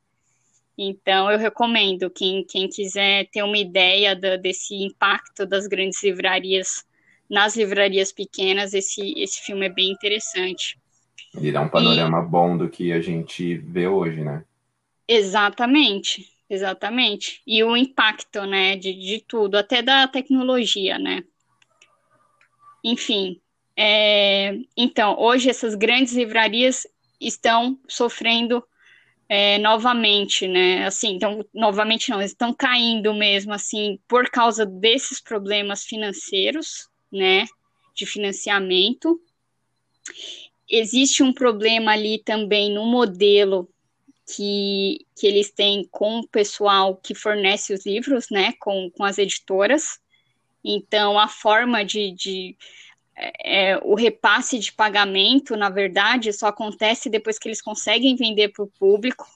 Então, 0.77 1.29
eu 1.29 1.37
recomendo, 1.37 2.09
quem, 2.09 2.45
quem 2.45 2.69
quiser 2.69 3.27
ter 3.31 3.43
uma 3.43 3.57
ideia 3.57 4.15
desse 4.15 4.75
impacto 4.75 5.45
das 5.45 5.67
grandes 5.67 6.01
livrarias 6.01 6.85
nas 7.29 7.55
livrarias 7.55 8.11
pequenas, 8.11 8.73
esse, 8.73 9.13
esse 9.17 9.41
filme 9.41 9.65
é 9.65 9.69
bem 9.69 9.91
interessante. 9.91 10.79
Ele 11.35 11.51
dá 11.51 11.61
um 11.61 11.69
panorama 11.69 12.23
e... 12.23 12.25
bom 12.25 12.57
do 12.57 12.69
que 12.69 12.91
a 12.91 13.01
gente 13.01 13.55
vê 13.57 13.87
hoje, 13.87 14.21
né? 14.21 14.43
Exatamente, 15.07 16.27
exatamente. 16.49 17.41
E 17.45 17.63
o 17.63 17.77
impacto, 17.77 18.45
né, 18.45 18.75
de, 18.75 18.93
de 18.93 19.23
tudo, 19.27 19.57
até 19.57 19.81
da 19.81 20.07
tecnologia, 20.07 20.97
né? 20.97 21.23
Enfim, 22.83 23.39
é, 23.77 24.57
então, 24.75 25.17
hoje 25.17 25.49
essas 25.49 25.75
grandes 25.75 26.13
livrarias 26.13 26.85
estão 27.19 27.79
sofrendo 27.87 28.61
é, 29.29 29.57
novamente, 29.59 30.47
né? 30.47 30.85
Assim, 30.85 31.15
então, 31.15 31.45
novamente 31.53 32.09
não, 32.09 32.21
estão 32.21 32.53
caindo 32.53 33.13
mesmo, 33.13 33.53
assim, 33.53 33.99
por 34.07 34.29
causa 34.29 34.65
desses 34.65 35.21
problemas 35.21 35.85
financeiros, 35.85 36.89
né? 37.11 37.45
De 37.93 38.05
financiamento. 38.05 39.21
Existe 40.69 41.21
um 41.21 41.31
problema 41.31 41.91
ali 41.91 42.21
também 42.23 42.73
no 42.73 42.85
modelo 42.85 43.69
que, 44.35 45.05
que 45.15 45.25
eles 45.25 45.49
têm 45.49 45.87
com 45.89 46.19
o 46.19 46.27
pessoal 46.27 46.95
que 46.95 47.15
fornece 47.15 47.73
os 47.73 47.85
livros, 47.85 48.27
né? 48.29 48.53
Com, 48.59 48.91
com 48.91 49.03
as 49.03 49.17
editoras. 49.17 49.99
Então, 50.63 51.17
a 51.17 51.27
forma 51.27 51.83
de, 51.83 52.11
de 52.11 52.57
é, 53.43 53.79
o 53.81 53.95
repasse 53.95 54.59
de 54.59 54.71
pagamento, 54.71 55.55
na 55.55 55.69
verdade, 55.69 56.31
só 56.31 56.47
acontece 56.47 57.09
depois 57.09 57.39
que 57.39 57.47
eles 57.47 57.61
conseguem 57.61 58.15
vender 58.15 58.49
para 58.49 58.63
o 58.63 58.71
público. 58.79 59.27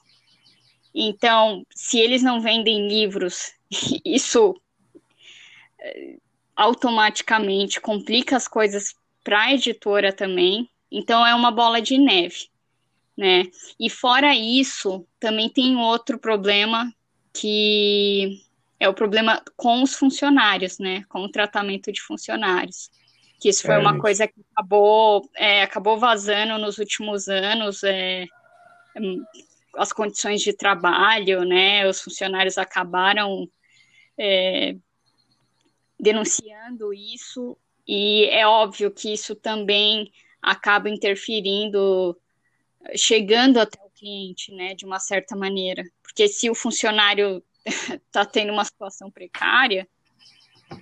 Então, 0.94 1.66
se 1.74 1.98
eles 1.98 2.22
não 2.22 2.40
vendem 2.40 2.86
livros, 2.86 3.52
isso 4.04 4.54
é, 5.80 6.16
automaticamente 6.54 7.80
complica 7.80 8.36
as 8.36 8.46
coisas 8.46 8.94
para 9.24 9.42
a 9.42 9.54
editora 9.54 10.12
também. 10.12 10.70
Então, 10.88 11.26
é 11.26 11.34
uma 11.34 11.50
bola 11.50 11.82
de 11.82 11.98
neve, 11.98 12.48
né? 13.16 13.44
E 13.78 13.88
fora 13.88 14.34
isso, 14.34 15.06
também 15.20 15.48
tem 15.48 15.76
outro 15.76 16.18
problema 16.18 16.92
que 17.32 18.40
é 18.78 18.88
o 18.88 18.94
problema 18.94 19.42
com 19.56 19.82
os 19.82 19.94
funcionários, 19.94 20.78
né? 20.78 21.04
Com 21.08 21.20
o 21.20 21.30
tratamento 21.30 21.92
de 21.92 22.00
funcionários 22.00 22.90
que 23.44 23.50
isso 23.50 23.60
foi 23.60 23.74
é 23.74 23.78
uma 23.78 23.98
coisa 23.98 24.26
que 24.26 24.40
acabou, 24.52 25.28
é, 25.36 25.62
acabou 25.62 25.98
vazando 25.98 26.56
nos 26.56 26.78
últimos 26.78 27.28
anos, 27.28 27.84
é, 27.84 28.24
as 29.76 29.92
condições 29.92 30.40
de 30.40 30.54
trabalho, 30.54 31.44
né, 31.44 31.86
os 31.86 32.00
funcionários 32.00 32.56
acabaram 32.56 33.46
é, 34.16 34.76
denunciando 36.00 36.94
isso, 36.94 37.54
e 37.86 38.24
é 38.30 38.46
óbvio 38.46 38.90
que 38.90 39.12
isso 39.12 39.34
também 39.34 40.10
acaba 40.40 40.88
interferindo, 40.88 42.16
chegando 42.96 43.58
até 43.58 43.78
o 43.84 43.90
cliente, 43.90 44.52
né, 44.52 44.74
de 44.74 44.84
uma 44.84 44.98
certa 44.98 45.36
maneira, 45.36 45.84
porque 46.02 46.28
se 46.28 46.50
o 46.50 46.54
funcionário 46.54 47.42
está 47.64 48.24
tendo 48.26 48.52
uma 48.52 48.64
situação 48.64 49.10
precária, 49.10 49.88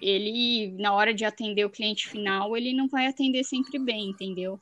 ele, 0.00 0.73
na 0.78 0.92
hora 0.92 1.12
de 1.12 1.25
atender 1.25 1.64
o 1.64 1.71
cliente 1.71 2.09
final, 2.09 2.56
ele 2.56 2.73
não 2.73 2.88
vai 2.88 3.06
atender 3.06 3.44
sempre 3.44 3.78
bem, 3.78 4.11
entendeu? 4.11 4.59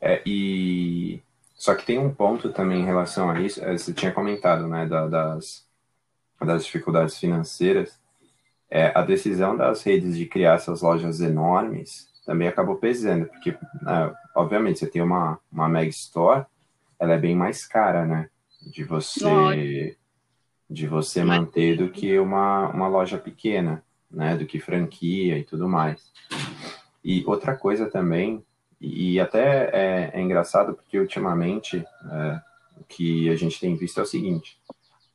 É, 0.00 0.22
e 0.26 1.20
só 1.54 1.74
que 1.74 1.86
tem 1.86 1.98
um 1.98 2.14
ponto 2.14 2.52
também 2.52 2.80
em 2.80 2.84
relação 2.84 3.30
a 3.30 3.40
isso, 3.40 3.64
é, 3.64 3.76
você 3.76 3.92
tinha 3.92 4.12
comentado, 4.12 4.66
né, 4.68 4.86
da, 4.86 5.06
das, 5.06 5.66
das 6.40 6.64
dificuldades 6.64 7.16
financeiras, 7.16 7.98
é, 8.70 8.92
a 8.94 9.02
decisão 9.02 9.56
das 9.56 9.82
redes 9.82 10.16
de 10.16 10.26
criar 10.26 10.54
essas 10.54 10.82
lojas 10.82 11.20
enormes 11.20 12.08
também 12.26 12.48
acabou 12.48 12.76
pesando, 12.76 13.26
porque, 13.26 13.56
né, 13.80 14.14
obviamente, 14.34 14.80
você 14.80 14.86
tem 14.86 15.00
uma, 15.00 15.38
uma 15.50 15.68
Meg 15.68 15.88
Store, 15.90 16.44
ela 16.98 17.14
é 17.14 17.18
bem 17.18 17.36
mais 17.36 17.64
cara, 17.64 18.04
né, 18.04 18.28
de 18.72 18.84
você, 18.84 19.96
de 20.68 20.86
você 20.86 21.22
manter 21.22 21.76
do 21.76 21.88
que 21.88 22.18
uma, 22.18 22.68
uma 22.68 22.88
loja 22.88 23.16
pequena 23.16 23.82
né, 24.10 24.36
do 24.36 24.46
que 24.46 24.58
franquia 24.58 25.38
e 25.38 25.44
tudo 25.44 25.68
mais. 25.68 26.10
E 27.04 27.22
outra 27.26 27.56
coisa 27.56 27.88
também, 27.88 28.44
e 28.80 29.20
até 29.20 29.70
é, 29.72 30.10
é 30.14 30.20
engraçado 30.20 30.74
porque 30.74 30.98
ultimamente 30.98 31.78
é, 32.10 32.40
o 32.76 32.84
que 32.84 33.30
a 33.30 33.36
gente 33.36 33.60
tem 33.60 33.76
visto 33.76 34.00
é 34.00 34.02
o 34.02 34.06
seguinte: 34.06 34.58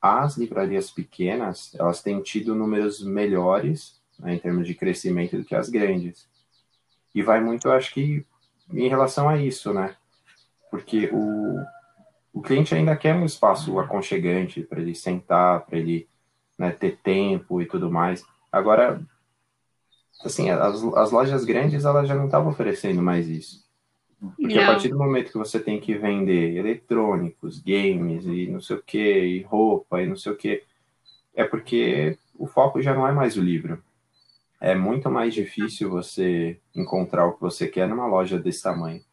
as 0.02 0.38
livrarias 0.38 0.90
pequenas 0.90 1.76
elas 1.76 2.02
têm 2.02 2.22
tido 2.22 2.56
números 2.56 3.04
melhores 3.04 4.00
né, 4.20 4.36
em 4.36 4.40
termos 4.40 4.68
de 4.68 4.74
crescimento 4.74 5.38
do 5.38 5.44
que 5.44 5.56
as 5.56 5.70
grandes. 5.70 6.30
E 7.14 7.22
vai 7.22 7.42
muito, 7.42 7.68
eu 7.68 7.74
acho 7.74 7.94
que, 7.94 8.26
em 8.72 8.88
relação 8.88 9.28
a 9.28 9.38
isso, 9.38 9.74
né? 9.74 9.96
Porque 10.70 11.10
o, 11.12 11.60
o 12.34 12.42
cliente 12.42 12.74
ainda 12.74 12.96
quer 12.96 13.14
um 13.14 13.26
espaço 13.26 13.78
aconchegante 13.80 14.62
para 14.62 14.80
ele 14.80 14.96
sentar, 14.96 15.66
para 15.66 15.78
ele 15.78 16.08
né, 16.58 16.72
ter 16.72 16.98
tempo 17.04 17.62
e 17.62 17.66
tudo 17.66 17.92
mais. 17.92 18.24
Agora, 18.52 19.02
assim, 20.24 20.50
as, 20.50 20.84
as 20.84 21.12
lojas 21.12 21.44
grandes 21.44 21.86
elas 21.86 22.08
já 22.08 22.16
não 22.16 22.26
estavam 22.26 22.52
oferecendo 22.52 23.02
mais 23.02 23.28
isso. 23.28 23.62
Porque 24.38 24.56
não. 24.56 24.64
a 24.64 24.68
partir 24.68 24.90
do 24.90 24.98
momento 24.98 25.32
que 25.32 25.38
você 25.38 25.60
tem 25.60 25.80
que 25.80 25.96
vender 25.96 26.56
eletrônicos, 26.56 27.60
games 27.60 28.26
e 28.26 28.48
não 28.48 28.62
sei 28.62 28.76
o 28.76 28.84
que, 28.84 29.20
e 29.20 29.42
roupa 29.42 30.02
e 30.02 30.08
não 30.08 30.16
sei 30.16 30.32
o 30.32 30.36
que, 30.36 30.64
é 31.34 31.44
porque 31.44 32.18
o 32.38 32.46
foco 32.46 32.82
já 32.82 32.94
não 32.94 33.08
é 33.08 33.12
mais 33.12 33.36
o 33.36 33.42
livro. 33.42 33.82
É 34.62 34.76
muito 34.76 35.10
mais 35.10 35.34
difícil 35.34 35.90
você 35.90 36.60
encontrar 36.76 37.26
o 37.26 37.34
que 37.34 37.42
você 37.42 37.68
quer 37.68 37.88
numa 37.88 38.06
loja 38.06 38.38
desse 38.38 38.62
tamanho. 38.62 39.04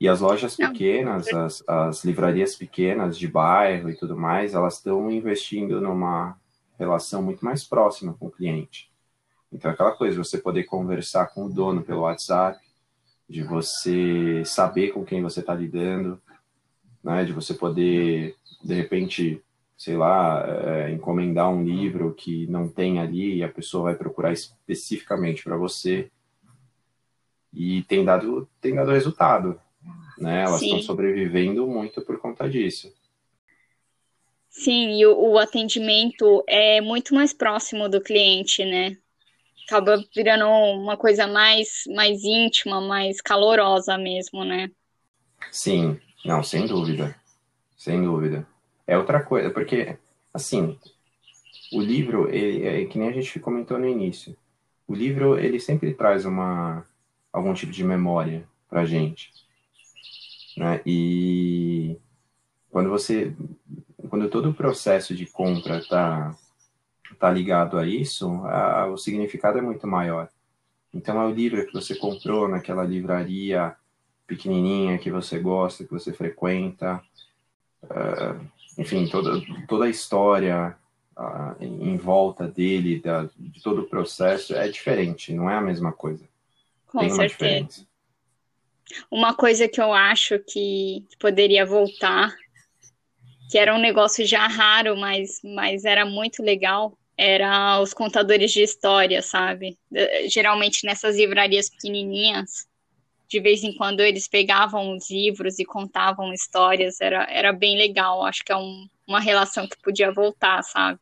E 0.00 0.08
as 0.08 0.20
lojas 0.20 0.56
pequenas, 0.56 1.28
as, 1.28 1.62
as 1.68 2.04
livrarias 2.04 2.56
pequenas 2.56 3.16
de 3.16 3.28
bairro 3.28 3.88
e 3.88 3.96
tudo 3.96 4.16
mais, 4.16 4.54
elas 4.54 4.78
estão 4.78 5.08
investindo 5.08 5.80
numa 5.80 6.36
relação 6.76 7.22
muito 7.22 7.44
mais 7.44 7.62
próxima 7.62 8.12
com 8.14 8.26
o 8.26 8.30
cliente. 8.30 8.90
Então, 9.52 9.70
aquela 9.70 9.92
coisa, 9.92 10.16
você 10.16 10.38
poder 10.38 10.64
conversar 10.64 11.26
com 11.26 11.44
o 11.44 11.52
dono 11.52 11.82
pelo 11.82 12.00
WhatsApp, 12.00 12.58
de 13.28 13.44
você 13.44 14.42
saber 14.44 14.88
com 14.88 15.04
quem 15.04 15.22
você 15.22 15.40
está 15.40 15.54
lidando, 15.54 16.20
né, 17.04 17.24
de 17.24 17.32
você 17.32 17.54
poder, 17.54 18.34
de 18.64 18.74
repente, 18.74 19.40
sei 19.80 19.96
lá, 19.96 20.44
é, 20.46 20.90
encomendar 20.90 21.48
um 21.48 21.64
livro 21.64 22.12
que 22.12 22.46
não 22.48 22.68
tem 22.68 22.98
ali 22.98 23.36
e 23.36 23.42
a 23.42 23.48
pessoa 23.48 23.84
vai 23.84 23.94
procurar 23.94 24.30
especificamente 24.30 25.42
para 25.42 25.56
você. 25.56 26.10
E 27.52 27.82
tem 27.84 28.04
dado, 28.04 28.46
tem 28.60 28.74
dado 28.74 28.90
resultado 28.90 29.58
né? 30.20 30.42
Elas 30.42 30.60
estão 30.60 30.82
sobrevivendo 30.82 31.66
muito 31.66 32.02
por 32.02 32.18
conta 32.20 32.48
disso. 32.48 32.92
Sim, 34.50 34.98
e 34.98 35.06
o, 35.06 35.32
o, 35.32 35.38
atendimento 35.38 36.44
é 36.46 36.80
muito 36.80 37.14
mais 37.14 37.32
próximo 37.32 37.88
do 37.88 38.00
cliente, 38.00 38.64
né? 38.64 38.96
Acaba 39.66 40.04
virando 40.14 40.46
uma 40.46 40.96
coisa 40.96 41.26
mais, 41.26 41.84
mais 41.94 42.22
íntima, 42.24 42.80
mais 42.80 43.20
calorosa 43.20 43.96
mesmo, 43.96 44.44
né? 44.44 44.70
Sim, 45.50 45.98
não, 46.24 46.42
sem 46.42 46.66
dúvida. 46.66 47.14
Sem 47.76 48.02
dúvida. 48.02 48.46
É 48.90 48.98
outra 48.98 49.22
coisa, 49.22 49.50
porque, 49.50 49.96
assim, 50.34 50.76
o 51.72 51.80
livro, 51.80 52.28
ele, 52.28 52.66
é 52.66 52.84
que 52.86 52.98
nem 52.98 53.08
a 53.08 53.12
gente 53.12 53.38
comentou 53.38 53.78
no 53.78 53.86
início, 53.86 54.36
o 54.84 54.96
livro, 54.96 55.38
ele 55.38 55.60
sempre 55.60 55.94
traz 55.94 56.24
uma, 56.24 56.84
algum 57.32 57.54
tipo 57.54 57.70
de 57.70 57.84
memória 57.84 58.48
pra 58.68 58.84
gente. 58.84 59.32
Né? 60.56 60.80
E 60.84 61.96
quando 62.68 62.90
você, 62.90 63.32
quando 64.08 64.28
todo 64.28 64.50
o 64.50 64.54
processo 64.54 65.14
de 65.14 65.24
compra 65.24 65.78
está 65.78 66.36
tá 67.16 67.30
ligado 67.30 67.78
a 67.78 67.86
isso, 67.86 68.28
a, 68.44 68.88
o 68.88 68.96
significado 68.96 69.58
é 69.58 69.62
muito 69.62 69.86
maior. 69.86 70.28
Então 70.92 71.22
é 71.22 71.26
o 71.26 71.32
livro 71.32 71.64
que 71.64 71.72
você 71.72 71.94
comprou 71.94 72.48
naquela 72.48 72.82
livraria 72.82 73.72
pequenininha 74.26 74.98
que 74.98 75.12
você 75.12 75.38
gosta, 75.38 75.84
que 75.84 75.92
você 75.92 76.12
frequenta, 76.12 77.00
uh, 77.84 78.59
enfim, 78.80 79.06
toda, 79.06 79.42
toda 79.68 79.84
a 79.84 79.90
história 79.90 80.74
em 81.60 81.98
volta 81.98 82.48
dele, 82.48 82.98
da, 82.98 83.28
de 83.36 83.62
todo 83.62 83.82
o 83.82 83.86
processo 83.86 84.54
é 84.54 84.68
diferente, 84.68 85.34
não 85.34 85.50
é 85.50 85.54
a 85.54 85.60
mesma 85.60 85.92
coisa. 85.92 86.26
Com 86.86 87.00
Tem 87.00 87.10
certeza. 87.10 87.28
Diferença. 87.34 87.86
Uma 89.10 89.34
coisa 89.34 89.68
que 89.68 89.80
eu 89.80 89.92
acho 89.92 90.38
que 90.38 91.04
poderia 91.18 91.66
voltar, 91.66 92.34
que 93.50 93.58
era 93.58 93.74
um 93.74 93.78
negócio 93.78 94.26
já 94.26 94.46
raro, 94.46 94.96
mas, 94.96 95.40
mas 95.44 95.84
era 95.84 96.06
muito 96.06 96.42
legal, 96.42 96.96
era 97.18 97.78
os 97.82 97.92
contadores 97.92 98.50
de 98.50 98.62
história, 98.62 99.20
sabe? 99.20 99.78
Geralmente 100.32 100.86
nessas 100.86 101.18
livrarias 101.18 101.68
pequenininhas, 101.68 102.66
de 103.30 103.40
vez 103.40 103.62
em 103.62 103.74
quando 103.74 104.00
eles 104.00 104.26
pegavam 104.26 104.94
os 104.94 105.10
livros 105.10 105.58
e 105.58 105.64
contavam 105.64 106.32
histórias, 106.32 107.00
era, 107.00 107.24
era 107.30 107.52
bem 107.52 107.78
legal. 107.78 108.24
Acho 108.24 108.44
que 108.44 108.52
é 108.52 108.56
um, 108.56 108.88
uma 109.06 109.20
relação 109.20 109.68
que 109.68 109.80
podia 109.80 110.12
voltar, 110.12 110.62
sabe? 110.62 110.98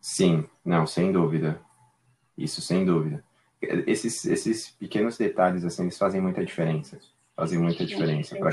Sim, 0.00 0.44
não, 0.64 0.86
sem 0.86 1.12
dúvida. 1.12 1.60
Isso 2.36 2.60
sem 2.60 2.84
dúvida 2.84 3.24
esses, 3.86 4.24
esses 4.24 4.70
pequenos 4.70 5.16
detalhes, 5.16 5.64
assim, 5.64 5.82
eles 5.82 5.96
fazem 5.96 6.20
muita 6.20 6.44
diferença. 6.44 6.98
Fazem 7.36 7.58
muita 7.58 7.86
diferença. 7.86 8.36
Para 8.36 8.50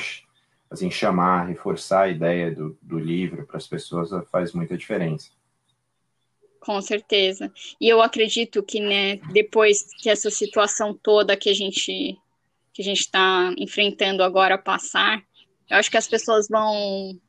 assim, 0.70 0.92
chamar, 0.92 1.48
reforçar 1.48 2.04
a 2.04 2.10
ideia 2.10 2.54
do, 2.54 2.78
do 2.82 3.00
livro 3.00 3.46
para 3.46 3.58
as 3.58 3.68
pessoas 3.68 4.12
faz 4.30 4.54
muita 4.54 4.78
diferença. 4.78 5.32
Com 6.60 6.82
certeza. 6.82 7.52
E 7.80 7.89
eu 7.89 8.02
acredito 8.02 8.62
que, 8.62 8.80
né, 8.80 9.15
depois 9.32 9.88
que 9.98 10.10
essa 10.10 10.30
situação 10.30 10.93
toda 10.93 11.38
que 11.38 11.50
a 11.50 11.54
gente 11.54 12.17
que 12.80 12.82
a 12.82 12.86
gente 12.86 13.02
está 13.02 13.54
enfrentando 13.58 14.24
agora 14.24 14.58
passar, 14.58 15.22
eu 15.70 15.76
acho 15.76 15.92
que 15.92 15.98
as 15.98 16.08
pessoas 16.08 16.48
vão 16.48 17.20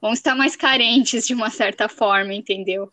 vão 0.00 0.14
estar 0.14 0.34
mais 0.34 0.56
carentes 0.56 1.26
de 1.26 1.34
uma 1.34 1.50
certa 1.50 1.86
forma, 1.86 2.32
entendeu? 2.32 2.90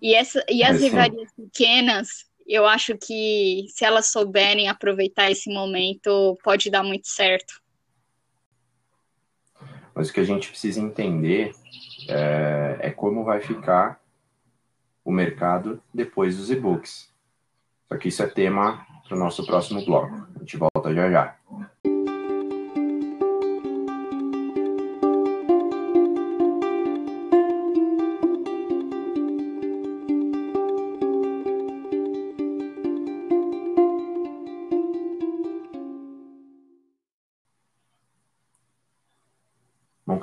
E, 0.00 0.14
essa, 0.14 0.42
e 0.48 0.64
as 0.64 0.80
livrarias 0.80 1.30
pequenas, 1.36 2.24
eu 2.46 2.64
acho 2.66 2.96
que 2.96 3.66
se 3.68 3.84
elas 3.84 4.10
souberem 4.10 4.66
aproveitar 4.66 5.30
esse 5.30 5.52
momento, 5.52 6.38
pode 6.42 6.70
dar 6.70 6.82
muito 6.82 7.08
certo. 7.08 7.60
Mas 9.94 10.08
o 10.08 10.14
que 10.14 10.20
a 10.20 10.24
gente 10.24 10.48
precisa 10.48 10.80
entender 10.80 11.52
é, 12.08 12.78
é 12.80 12.90
como 12.90 13.22
vai 13.22 13.42
ficar 13.42 14.00
o 15.04 15.12
mercado 15.12 15.82
depois 15.92 16.38
dos 16.38 16.50
e-books. 16.50 17.12
Só 17.86 17.98
que 17.98 18.08
isso 18.08 18.22
é 18.22 18.26
tema 18.26 18.93
para 19.06 19.16
o 19.16 19.20
nosso 19.20 19.44
próximo 19.46 19.84
bloco. 19.84 20.26
A 20.34 20.38
gente 20.40 20.56
volta 20.56 20.94
já 20.94 21.10
já. 21.10 21.36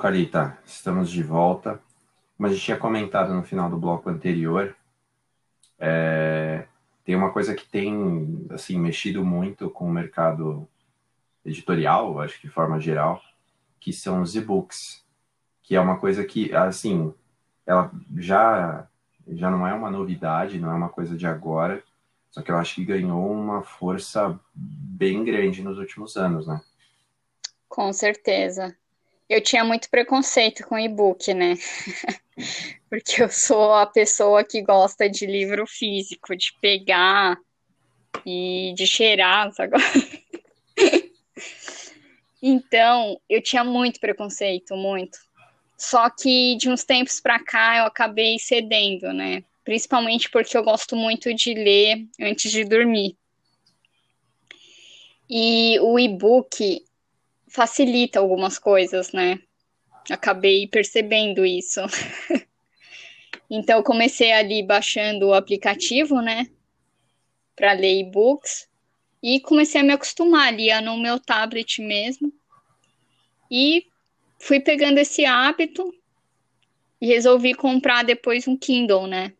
Carita, 0.02 0.58
estamos 0.66 1.12
de 1.12 1.22
volta. 1.22 1.80
Como 2.36 2.48
a 2.48 2.52
gente 2.52 2.64
tinha 2.64 2.76
comentado 2.76 3.32
no 3.32 3.44
final 3.44 3.70
do 3.70 3.78
bloco 3.78 4.10
anterior, 4.10 4.74
é, 5.78 6.51
tem 7.04 7.14
uma 7.14 7.32
coisa 7.32 7.54
que 7.54 7.66
tem 7.66 8.46
assim 8.50 8.78
mexido 8.78 9.24
muito 9.24 9.70
com 9.70 9.86
o 9.86 9.92
mercado 9.92 10.68
editorial, 11.44 12.20
acho 12.20 12.40
que 12.40 12.46
de 12.46 12.52
forma 12.52 12.80
geral, 12.80 13.20
que 13.80 13.92
são 13.92 14.22
os 14.22 14.36
e-books, 14.36 15.04
que 15.62 15.74
é 15.74 15.80
uma 15.80 15.98
coisa 15.98 16.24
que 16.24 16.54
assim, 16.54 17.12
ela 17.66 17.90
já 18.16 18.88
já 19.28 19.50
não 19.50 19.66
é 19.66 19.72
uma 19.72 19.90
novidade, 19.90 20.58
não 20.58 20.70
é 20.70 20.74
uma 20.74 20.88
coisa 20.88 21.16
de 21.16 21.26
agora, 21.26 21.82
só 22.30 22.42
que 22.42 22.50
eu 22.50 22.56
acho 22.56 22.74
que 22.74 22.84
ganhou 22.84 23.30
uma 23.30 23.62
força 23.62 24.38
bem 24.54 25.24
grande 25.24 25.62
nos 25.62 25.78
últimos 25.78 26.16
anos, 26.16 26.46
né? 26.46 26.60
Com 27.68 27.92
certeza 27.92 28.76
eu 29.32 29.40
tinha 29.40 29.64
muito 29.64 29.88
preconceito 29.88 30.66
com 30.66 30.78
e-book, 30.78 31.32
né? 31.32 31.54
Porque 32.88 33.22
eu 33.22 33.28
sou 33.30 33.72
a 33.72 33.86
pessoa 33.86 34.44
que 34.44 34.60
gosta 34.62 35.08
de 35.08 35.24
livro 35.26 35.66
físico, 35.66 36.36
de 36.36 36.52
pegar 36.60 37.38
e 38.26 38.74
de 38.76 38.86
cheirar, 38.86 39.50
sabe? 39.52 39.72
então, 42.42 43.18
eu 43.28 43.42
tinha 43.42 43.64
muito 43.64 43.98
preconceito, 43.98 44.76
muito. 44.76 45.18
Só 45.78 46.10
que 46.10 46.56
de 46.56 46.68
uns 46.68 46.84
tempos 46.84 47.18
para 47.18 47.42
cá 47.42 47.78
eu 47.78 47.84
acabei 47.86 48.38
cedendo, 48.38 49.12
né? 49.12 49.42
Principalmente 49.64 50.30
porque 50.30 50.56
eu 50.56 50.62
gosto 50.62 50.94
muito 50.94 51.32
de 51.34 51.54
ler 51.54 52.06
antes 52.20 52.50
de 52.50 52.64
dormir. 52.64 53.16
E 55.28 55.78
o 55.80 55.98
e-book 55.98 56.84
facilita 57.52 58.18
algumas 58.18 58.58
coisas, 58.58 59.12
né? 59.12 59.38
Acabei 60.10 60.66
percebendo 60.66 61.44
isso. 61.44 61.80
então, 63.48 63.82
comecei 63.82 64.32
ali 64.32 64.62
baixando 64.62 65.28
o 65.28 65.34
aplicativo, 65.34 66.22
né? 66.22 66.46
Para 67.54 67.74
ler 67.74 68.00
e-books. 68.00 68.68
E 69.22 69.38
comecei 69.38 69.82
a 69.82 69.84
me 69.84 69.92
acostumar 69.92 70.48
ali 70.48 70.68
no 70.80 70.96
meu 70.96 71.20
tablet 71.20 71.80
mesmo. 71.82 72.32
E 73.50 73.86
fui 74.40 74.58
pegando 74.58 74.98
esse 74.98 75.26
hábito 75.26 75.94
e 77.00 77.06
resolvi 77.06 77.54
comprar 77.54 78.02
depois 78.02 78.48
um 78.48 78.56
Kindle, 78.56 79.06
né? 79.06 79.34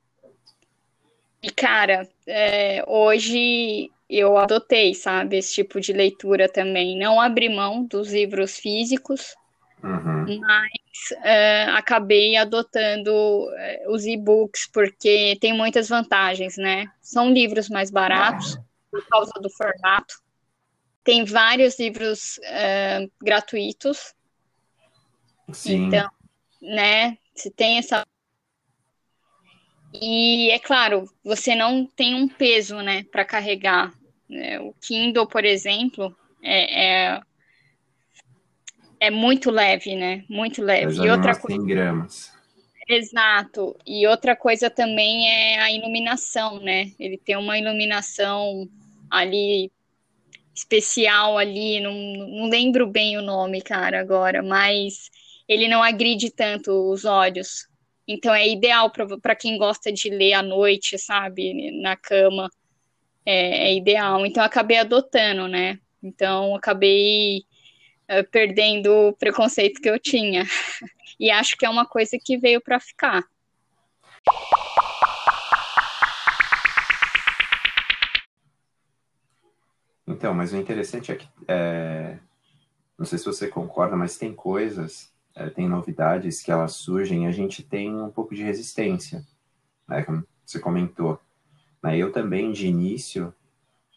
E, 1.42 1.51
cara, 1.51 2.07
é, 2.27 2.85
hoje 2.87 3.90
eu 4.18 4.37
adotei, 4.37 4.94
sabe, 4.94 5.38
esse 5.38 5.55
tipo 5.55 5.81
de 5.81 5.92
leitura 5.92 6.48
também. 6.48 6.98
Não 6.98 7.20
abri 7.20 7.48
mão 7.48 7.85
dos 7.85 8.12
livros 8.12 8.59
físicos, 8.59 9.35
uhum. 9.83 10.38
mas 10.40 11.11
uh, 11.12 11.77
acabei 11.77 12.37
adotando 12.37 13.11
uh, 13.11 13.92
os 13.92 14.05
e-books 14.05 14.68
porque 14.72 15.37
tem 15.40 15.53
muitas 15.53 15.88
vantagens, 15.88 16.57
né? 16.57 16.87
São 17.01 17.33
livros 17.33 17.68
mais 17.68 17.90
baratos 17.90 18.59
por 18.90 19.07
causa 19.09 19.33
do 19.40 19.48
formato. 19.48 20.14
Tem 21.03 21.25
vários 21.25 21.79
livros 21.79 22.38
uh, 22.38 23.11
gratuitos. 23.20 24.14
Sim. 25.53 25.87
Então, 25.87 26.09
né, 26.61 27.18
se 27.35 27.51
tem 27.51 27.79
essa 27.79 28.07
E 29.92 30.51
é 30.51 30.59
claro, 30.59 31.05
você 31.25 31.55
não 31.55 31.85
tem 31.85 32.14
um 32.14 32.29
peso, 32.29 32.81
né, 32.81 33.05
para 33.05 33.25
carregar. 33.25 33.92
É, 34.33 34.61
o 34.61 34.75
Kindle, 34.81 35.27
por 35.27 35.45
exemplo, 35.45 36.14
é, 36.42 36.85
é, 37.14 37.21
é, 39.01 39.11
muito 39.11 39.51
leve, 39.51 39.95
né? 39.95 40.25
Muito 40.29 40.62
leve. 40.62 40.95
e 40.95 41.11
outra 41.11 41.38
coisa. 41.38 41.64
gramas. 41.64 42.33
Exato. 42.88 43.77
E 43.87 44.07
outra 44.07 44.35
coisa 44.35 44.68
também 44.68 45.29
é 45.29 45.61
a 45.61 45.73
iluminação, 45.73 46.59
né? 46.61 46.92
Ele 46.99 47.16
tem 47.16 47.37
uma 47.37 47.59
iluminação 47.59 48.68
ali 49.11 49.71
especial 50.55 51.38
ali, 51.38 51.81
não, 51.81 51.95
não 51.95 52.49
lembro 52.49 52.87
bem 52.87 53.16
o 53.16 53.23
nome, 53.23 53.62
cara, 53.62 54.01
agora, 54.01 54.42
mas 54.42 55.11
ele 55.49 55.66
não 55.68 55.83
agride 55.83 56.31
tanto 56.31 56.71
os 56.90 57.05
olhos. 57.05 57.66
Então 58.07 58.35
é 58.35 58.49
ideal 58.49 58.90
para 58.90 59.37
quem 59.37 59.57
gosta 59.57 59.92
de 59.92 60.11
ler 60.11 60.35
à 60.35 60.42
noite, 60.42 60.99
sabe, 60.99 61.71
na 61.81 61.97
cama. 61.97 62.51
É, 63.25 63.69
é 63.69 63.75
ideal. 63.75 64.25
Então 64.27 64.43
acabei 64.43 64.79
adotando, 64.79 65.49
né? 65.49 65.79
Então 66.03 66.55
acabei 66.55 67.45
uh, 68.11 68.29
perdendo 68.31 68.93
o 68.93 69.13
preconceito 69.13 69.81
que 69.81 69.89
eu 69.89 69.99
tinha. 69.99 70.45
e 71.19 71.31
acho 71.31 71.57
que 71.57 71.65
é 71.65 71.71
uma 71.71 71.87
coisa 71.87 72.19
que 72.23 72.37
veio 72.39 72.61
para 72.61 72.81
ficar. 72.81 73.23
Então, 80.07 80.35
mas 80.35 80.53
o 80.53 80.57
interessante 80.57 81.11
é 81.11 81.17
que, 81.17 81.29
é, 81.49 82.19
não 82.99 83.07
sei 83.07 83.19
se 83.19 83.25
você 83.25 83.49
concorda, 83.49 83.97
mas 83.97 84.19
tem 84.19 84.35
coisas 84.35 85.13
é, 85.35 85.49
tem 85.49 85.69
novidades 85.69 86.43
que 86.43 86.51
elas 86.51 86.73
surgem, 86.73 87.27
a 87.27 87.33
gente 87.33 87.63
tem 87.63 87.95
um 87.95 88.11
pouco 88.11 88.35
de 88.35 88.43
resistência, 88.43 89.25
né, 89.89 90.03
como 90.03 90.25
você 90.45 90.59
comentou. 90.59 91.19
Né, 91.83 91.97
eu 91.99 92.12
também, 92.12 92.53
de 92.53 92.66
início, 92.66 93.35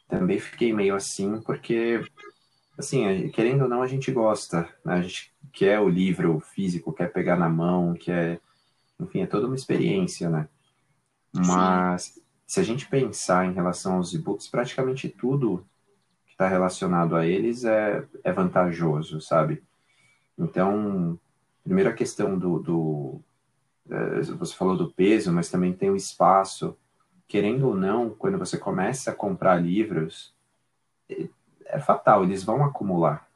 também 0.08 0.40
fiquei 0.40 0.74
meio 0.74 0.96
assim, 0.96 1.42
porque, 1.42 2.02
assim, 2.78 3.30
querendo 3.30 3.64
ou 3.64 3.70
não, 3.70 3.82
a 3.82 3.88
gente 3.88 4.12
gosta, 4.12 4.62
né, 4.84 4.96
a 4.96 5.02
gente 5.02 5.34
quer 5.54 5.80
o 5.80 5.90
livro 5.90 6.40
físico, 6.40 6.94
quer 6.94 7.12
pegar 7.12 7.36
na 7.36 7.50
mão, 7.50 7.94
quer, 7.94 8.40
enfim, 9.00 9.22
é 9.22 9.28
toda 9.28 9.48
uma 9.48 9.56
experiência, 9.56 10.30
né? 10.30 10.48
Mas, 11.34 12.04
Sim. 12.04 12.22
se 12.48 12.60
a 12.60 12.64
gente 12.64 12.88
pensar 12.88 13.46
em 13.46 13.54
relação 13.54 13.96
aos 13.98 14.14
e-books, 14.14 14.48
praticamente 14.48 15.10
tudo 15.10 15.66
que 16.26 16.32
está 16.32 16.48
relacionado 16.48 17.16
a 17.16 17.26
eles 17.26 17.66
é, 17.66 18.06
é 18.24 18.32
vantajoso, 18.32 19.22
sabe? 19.22 19.62
Então, 20.38 21.20
Primeiro 21.66 21.90
a 21.90 21.94
questão 21.94 22.38
do, 22.38 22.60
do 22.60 23.22
é, 23.90 24.22
você 24.22 24.56
falou 24.56 24.78
do 24.78 24.92
peso, 24.92 25.34
mas 25.34 25.50
também 25.50 25.74
tem 25.74 25.90
o 25.90 25.96
espaço. 25.96 26.78
Querendo 27.28 27.68
ou 27.68 27.76
não, 27.76 28.10
quando 28.10 28.38
você 28.38 28.58
começa 28.58 29.12
a 29.12 29.16
comprar 29.16 29.56
livros, 29.56 30.34
é, 31.66 31.80
fatal, 31.80 32.24
eles 32.24 32.44
vão 32.44 32.64
acumular. 32.64 33.28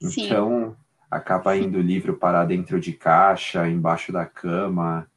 Sim. 0.00 0.26
Então, 0.26 0.76
acaba 1.10 1.56
indo 1.56 1.78
o 1.78 1.82
livro 1.82 2.16
parar 2.16 2.44
dentro 2.44 2.80
de 2.80 2.92
caixa, 2.92 3.68
embaixo 3.68 4.12
da 4.12 4.26
cama, 4.26 5.08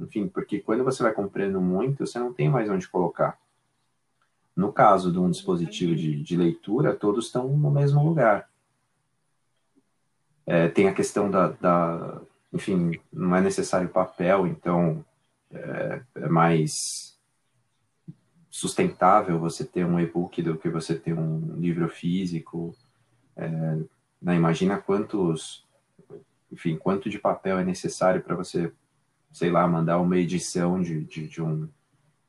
enfim, 0.00 0.26
porque 0.26 0.60
quando 0.60 0.84
você 0.84 1.02
vai 1.02 1.12
comprando 1.12 1.60
muito, 1.60 2.06
você 2.06 2.18
não 2.18 2.32
tem 2.32 2.48
mais 2.48 2.68
onde 2.68 2.88
colocar. 2.88 3.38
No 4.54 4.72
caso 4.72 5.12
de 5.12 5.18
um 5.18 5.30
dispositivo 5.30 5.94
de, 5.94 6.22
de 6.22 6.36
leitura, 6.36 6.94
todos 6.94 7.26
estão 7.26 7.48
no 7.48 7.70
mesmo 7.70 8.04
lugar. 8.04 8.48
É, 10.44 10.68
tem 10.68 10.88
a 10.88 10.94
questão 10.94 11.30
da, 11.30 11.48
da, 11.48 12.20
enfim, 12.52 13.00
não 13.12 13.34
é 13.34 13.40
necessário 13.40 13.88
papel, 13.88 14.46
então 14.46 15.04
é, 15.50 16.02
é 16.16 16.28
mais 16.28 17.11
sustentável 18.52 19.38
você 19.38 19.64
ter 19.64 19.86
um 19.86 19.98
e-book 19.98 20.42
do 20.42 20.58
que 20.58 20.68
você 20.68 20.94
ter 20.94 21.18
um 21.18 21.54
livro 21.56 21.88
físico. 21.88 22.76
É, 23.34 23.48
né, 24.20 24.36
imagina 24.36 24.76
quantos, 24.76 25.66
enfim, 26.52 26.76
quanto 26.76 27.08
de 27.08 27.18
papel 27.18 27.58
é 27.58 27.64
necessário 27.64 28.20
para 28.20 28.36
você, 28.36 28.70
sei 29.32 29.50
lá, 29.50 29.66
mandar 29.66 29.98
uma 29.98 30.18
edição 30.18 30.82
de, 30.82 31.02
de, 31.02 31.26
de, 31.26 31.40
um, 31.40 31.66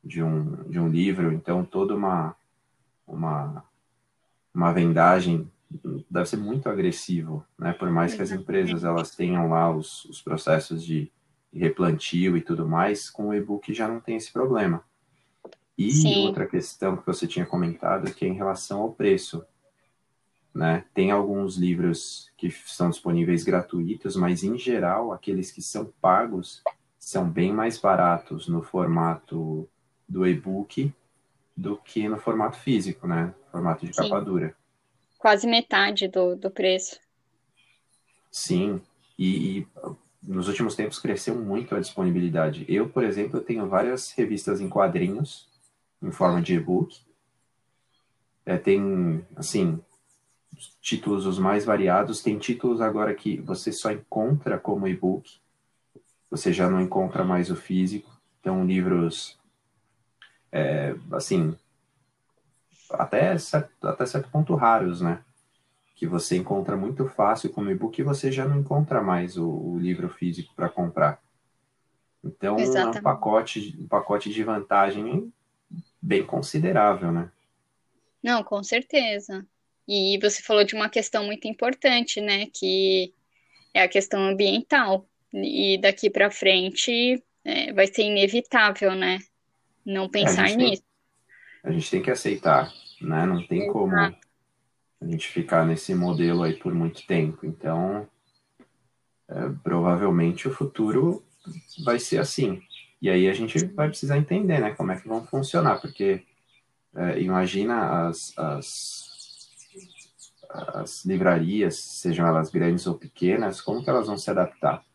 de, 0.01 0.23
um, 0.23 0.63
de 0.63 0.79
um 0.79 0.87
livro. 0.87 1.33
Então, 1.33 1.65
toda 1.65 1.93
uma, 1.93 2.33
uma, 3.05 3.65
uma 4.55 4.71
vendagem 4.71 5.51
deve 6.09 6.29
ser 6.29 6.37
muito 6.37 6.69
agressivo, 6.69 7.45
né? 7.59 7.73
Por 7.73 7.91
mais 7.91 8.13
que 8.13 8.21
as 8.21 8.31
empresas 8.31 8.85
elas 8.85 9.13
tenham 9.13 9.49
lá 9.49 9.69
os, 9.69 10.05
os 10.05 10.21
processos 10.21 10.85
de 10.85 11.11
replantio 11.53 12.37
e 12.37 12.41
tudo 12.41 12.65
mais, 12.65 13.09
com 13.09 13.27
o 13.27 13.33
e-book 13.33 13.73
já 13.73 13.89
não 13.89 13.99
tem 13.99 14.15
esse 14.15 14.31
problema. 14.31 14.85
E 15.77 15.91
Sim. 15.91 16.25
outra 16.25 16.45
questão 16.45 16.97
que 16.97 17.05
você 17.05 17.27
tinha 17.27 17.45
comentado 17.45 18.13
que 18.13 18.25
é 18.25 18.27
em 18.27 18.35
relação 18.35 18.81
ao 18.81 18.91
preço, 18.91 19.43
né? 20.53 20.85
Tem 20.93 21.11
alguns 21.11 21.57
livros 21.57 22.31
que 22.37 22.51
são 22.51 22.89
disponíveis 22.89 23.43
gratuitos, 23.43 24.15
mas 24.15 24.43
em 24.43 24.57
geral 24.57 25.11
aqueles 25.11 25.51
que 25.51 25.61
são 25.61 25.91
pagos 25.99 26.61
são 26.99 27.27
bem 27.27 27.51
mais 27.51 27.77
baratos 27.77 28.47
no 28.47 28.61
formato 28.61 29.67
do 30.07 30.27
e-book 30.27 30.93
do 31.55 31.77
que 31.77 32.07
no 32.07 32.17
formato 32.17 32.57
físico, 32.57 33.07
né? 33.07 33.33
Formato 33.51 33.85
de 33.85 33.93
Sim. 33.93 34.03
capa 34.03 34.21
dura 34.21 34.55
quase 35.23 35.47
metade 35.47 36.05
do, 36.09 36.35
do 36.35 36.51
preço. 36.51 36.99
Sim, 38.29 38.81
e, 39.17 39.59
e, 39.59 39.67
nos 40.21 40.49
últimos 40.49 40.75
tempos 40.75 40.99
cresceu 40.99 41.33
muito 41.33 41.73
a 41.73 41.79
disponibilidade. 41.79 42.65
Eu, 42.67 42.89
por 42.89 43.05
exemplo, 43.05 43.39
tenho 43.39 43.65
várias 43.69 44.11
revistas 44.11 44.59
em 44.59 44.67
quadrinhos, 44.67 45.47
em 46.03 46.11
forma 46.11 46.41
de 46.41 46.55
e-book. 46.55 47.01
É, 48.45 48.57
tem, 48.57 49.25
assim, 49.35 49.81
títulos 50.81 51.25
os 51.25 51.39
mais 51.39 51.63
variados. 51.63 52.21
Tem 52.21 52.37
títulos 52.37 52.81
agora 52.81 53.15
que 53.15 53.37
você 53.37 53.71
só 53.71 53.91
encontra 53.91 54.59
como 54.59 54.87
e-book. 54.87 55.39
Você 56.29 56.51
já 56.51 56.69
não 56.69 56.81
encontra 56.81 57.23
mais 57.23 57.49
o 57.49 57.55
físico. 57.55 58.11
Então, 58.39 58.65
livros, 58.65 59.39
é, 60.51 60.95
assim, 61.13 61.57
até 62.91 63.37
certo, 63.37 63.87
até 63.87 64.05
certo 64.05 64.29
ponto 64.29 64.53
raros, 64.55 64.99
né? 64.99 65.23
Que 65.95 66.05
você 66.05 66.35
encontra 66.35 66.75
muito 66.75 67.07
fácil 67.07 67.49
como 67.49 67.71
e-book 67.71 67.99
e 67.99 68.03
você 68.03 68.31
já 68.31 68.45
não 68.45 68.59
encontra 68.59 69.01
mais 69.01 69.37
o, 69.37 69.47
o 69.47 69.79
livro 69.79 70.09
físico 70.09 70.53
para 70.53 70.67
comprar. 70.67 71.21
Então 72.23 72.57
Exatamente. 72.57 72.97
é 72.97 72.99
um 72.99 73.03
pacote, 73.03 73.77
um 73.79 73.87
pacote 73.87 74.29
de 74.29 74.43
vantagem 74.43 75.31
bem 76.03 76.25
considerável, 76.25 77.11
né? 77.11 77.31
Não, 78.21 78.43
com 78.43 78.63
certeza. 78.63 79.45
E 79.87 80.17
você 80.21 80.41
falou 80.41 80.63
de 80.63 80.75
uma 80.75 80.89
questão 80.89 81.25
muito 81.25 81.47
importante, 81.47 82.21
né? 82.21 82.47
Que 82.53 83.13
é 83.73 83.81
a 83.81 83.87
questão 83.87 84.21
ambiental. 84.21 85.07
E 85.33 85.77
daqui 85.79 86.09
para 86.09 86.29
frente 86.29 87.21
é, 87.43 87.73
vai 87.73 87.87
ser 87.87 88.03
inevitável, 88.03 88.93
né? 88.95 89.19
Não 89.85 90.07
pensar 90.07 90.49
é, 90.49 90.53
a 90.53 90.55
nisso. 90.55 90.83
Tem, 91.63 91.71
a 91.71 91.73
gente 91.73 91.91
tem 91.91 92.01
que 92.01 92.11
aceitar 92.11 92.71
né? 93.03 93.25
Não 93.25 93.45
tem 93.45 93.67
como 93.67 93.95
a 93.95 94.13
gente 95.01 95.27
ficar 95.27 95.65
nesse 95.65 95.93
modelo 95.93 96.43
aí 96.43 96.53
por 96.53 96.73
muito 96.73 97.05
tempo. 97.05 97.45
Então, 97.45 98.07
é, 99.27 99.49
provavelmente 99.63 100.47
o 100.47 100.53
futuro 100.53 101.23
vai 101.83 101.99
ser 101.99 102.19
assim. 102.19 102.61
E 103.03 103.09
aí 103.09 103.27
a 103.27 103.33
gente 103.33 103.65
vai 103.65 103.89
precisar 103.89 104.17
entender, 104.17 104.61
né? 104.61 104.73
Como 104.75 104.93
é 104.93 104.95
que 104.97 105.09
vão 105.09 105.27
funcionar, 105.27 105.81
porque 105.81 106.23
é, 106.95 107.19
imagina 107.19 108.07
as, 108.07 108.33
as, 108.37 109.49
as 110.49 111.03
livrarias, 111.03 111.75
sejam 111.75 112.25
elas 112.25 112.49
grandes 112.49 112.87
ou 112.87 112.95
pequenas, 112.95 113.59
como 113.59 113.83
que 113.83 113.89
elas 113.89 114.07
vão 114.07 114.17
se 114.17 114.31
adaptar? 114.31 114.85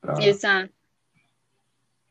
Pra, 0.00 0.20
Exato. 0.20 0.72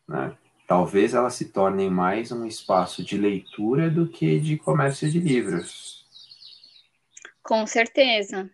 Né? 0.07 0.33
talvez 0.65 1.13
elas 1.13 1.33
se 1.33 1.49
tornem 1.49 1.89
mais 1.89 2.31
um 2.31 2.45
espaço 2.45 3.03
de 3.03 3.17
leitura 3.17 3.89
do 3.89 4.07
que 4.07 4.39
de 4.39 4.57
comércio 4.57 5.11
de 5.11 5.19
livros. 5.19 6.05
Com 7.43 7.67
certeza. 7.67 8.49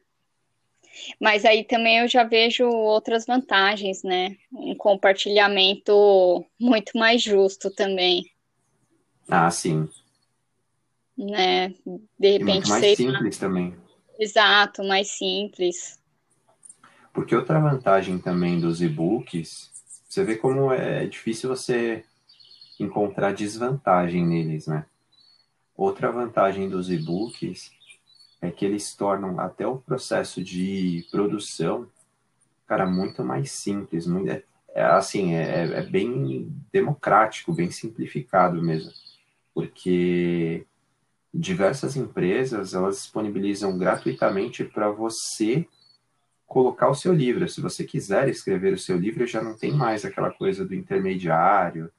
Mas 1.20 1.46
aí 1.46 1.64
também 1.64 2.00
eu 2.00 2.08
já 2.08 2.24
vejo 2.24 2.68
outras 2.68 3.26
vantagens, 3.26 4.04
né? 4.04 4.38
Um 4.52 4.76
compartilhamento 4.76 6.46
muito 6.60 6.98
mais 6.98 7.22
justo 7.22 7.70
também. 7.72 8.26
Ah, 9.30 9.50
sim. 9.50 9.90
Né? 11.18 11.70
De 12.20 12.32
repente. 12.32 12.42
E 12.42 12.44
muito 12.44 12.70
mais 12.70 12.98
simples 12.98 13.38
também. 13.38 13.76
Exato, 14.20 14.84
mais 14.84 15.10
simples. 15.12 16.00
Porque 17.14 17.36
outra 17.36 17.60
vantagem 17.60 18.18
também 18.18 18.60
dos 18.60 18.82
e-books 18.82 19.74
você 20.14 20.24
vê 20.24 20.36
como 20.36 20.72
é 20.72 21.08
difícil 21.08 21.50
você 21.50 22.06
encontrar 22.80 23.34
desvantagem 23.34 24.24
neles, 24.24 24.68
né? 24.68 24.86
Outra 25.76 26.12
vantagem 26.12 26.70
dos 26.70 26.92
e-books 26.92 27.72
é 28.44 28.52
que 28.52 28.66
eles 28.66 28.94
tornam 28.94 29.40
até 29.40 29.66
o 29.66 29.78
processo 29.78 30.44
de 30.44 31.08
produção, 31.10 31.88
cara, 32.68 32.86
muito 32.86 33.24
mais 33.24 33.50
simples. 33.52 34.06
Muito, 34.06 34.30
é, 34.30 34.44
é 34.76 34.84
assim, 34.84 35.34
é, 35.34 35.80
é 35.80 35.82
bem 35.82 36.54
democrático, 36.72 37.54
bem 37.54 37.72
simplificado 37.72 38.62
mesmo, 38.62 38.92
porque 39.54 40.66
diversas 41.34 41.96
empresas 41.96 42.74
elas 42.74 42.98
disponibilizam 42.98 43.78
gratuitamente 43.78 44.66
para 44.66 44.90
você 44.90 45.66
colocar 46.46 46.90
o 46.90 46.96
seu 46.96 47.14
livro. 47.14 47.48
Se 47.48 47.62
você 47.62 47.86
quiser 47.86 48.28
escrever 48.28 48.74
o 48.74 48.78
seu 48.78 48.98
livro, 48.98 49.26
já 49.26 49.42
não 49.42 49.58
tem 49.58 49.72
mais 49.72 50.04
aquela 50.04 50.32
coisa 50.32 50.66
do 50.66 50.76
intermediário, 50.76 51.90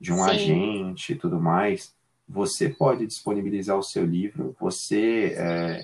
de 0.00 0.12
um 0.12 0.24
Sim. 0.24 0.30
agente 0.30 1.12
e 1.12 1.16
tudo 1.16 1.40
mais. 1.40 1.94
Você 2.28 2.68
pode 2.68 3.06
disponibilizar 3.06 3.76
o 3.78 3.82
seu 3.82 4.04
livro, 4.04 4.54
você 4.58 5.34
é, 5.36 5.82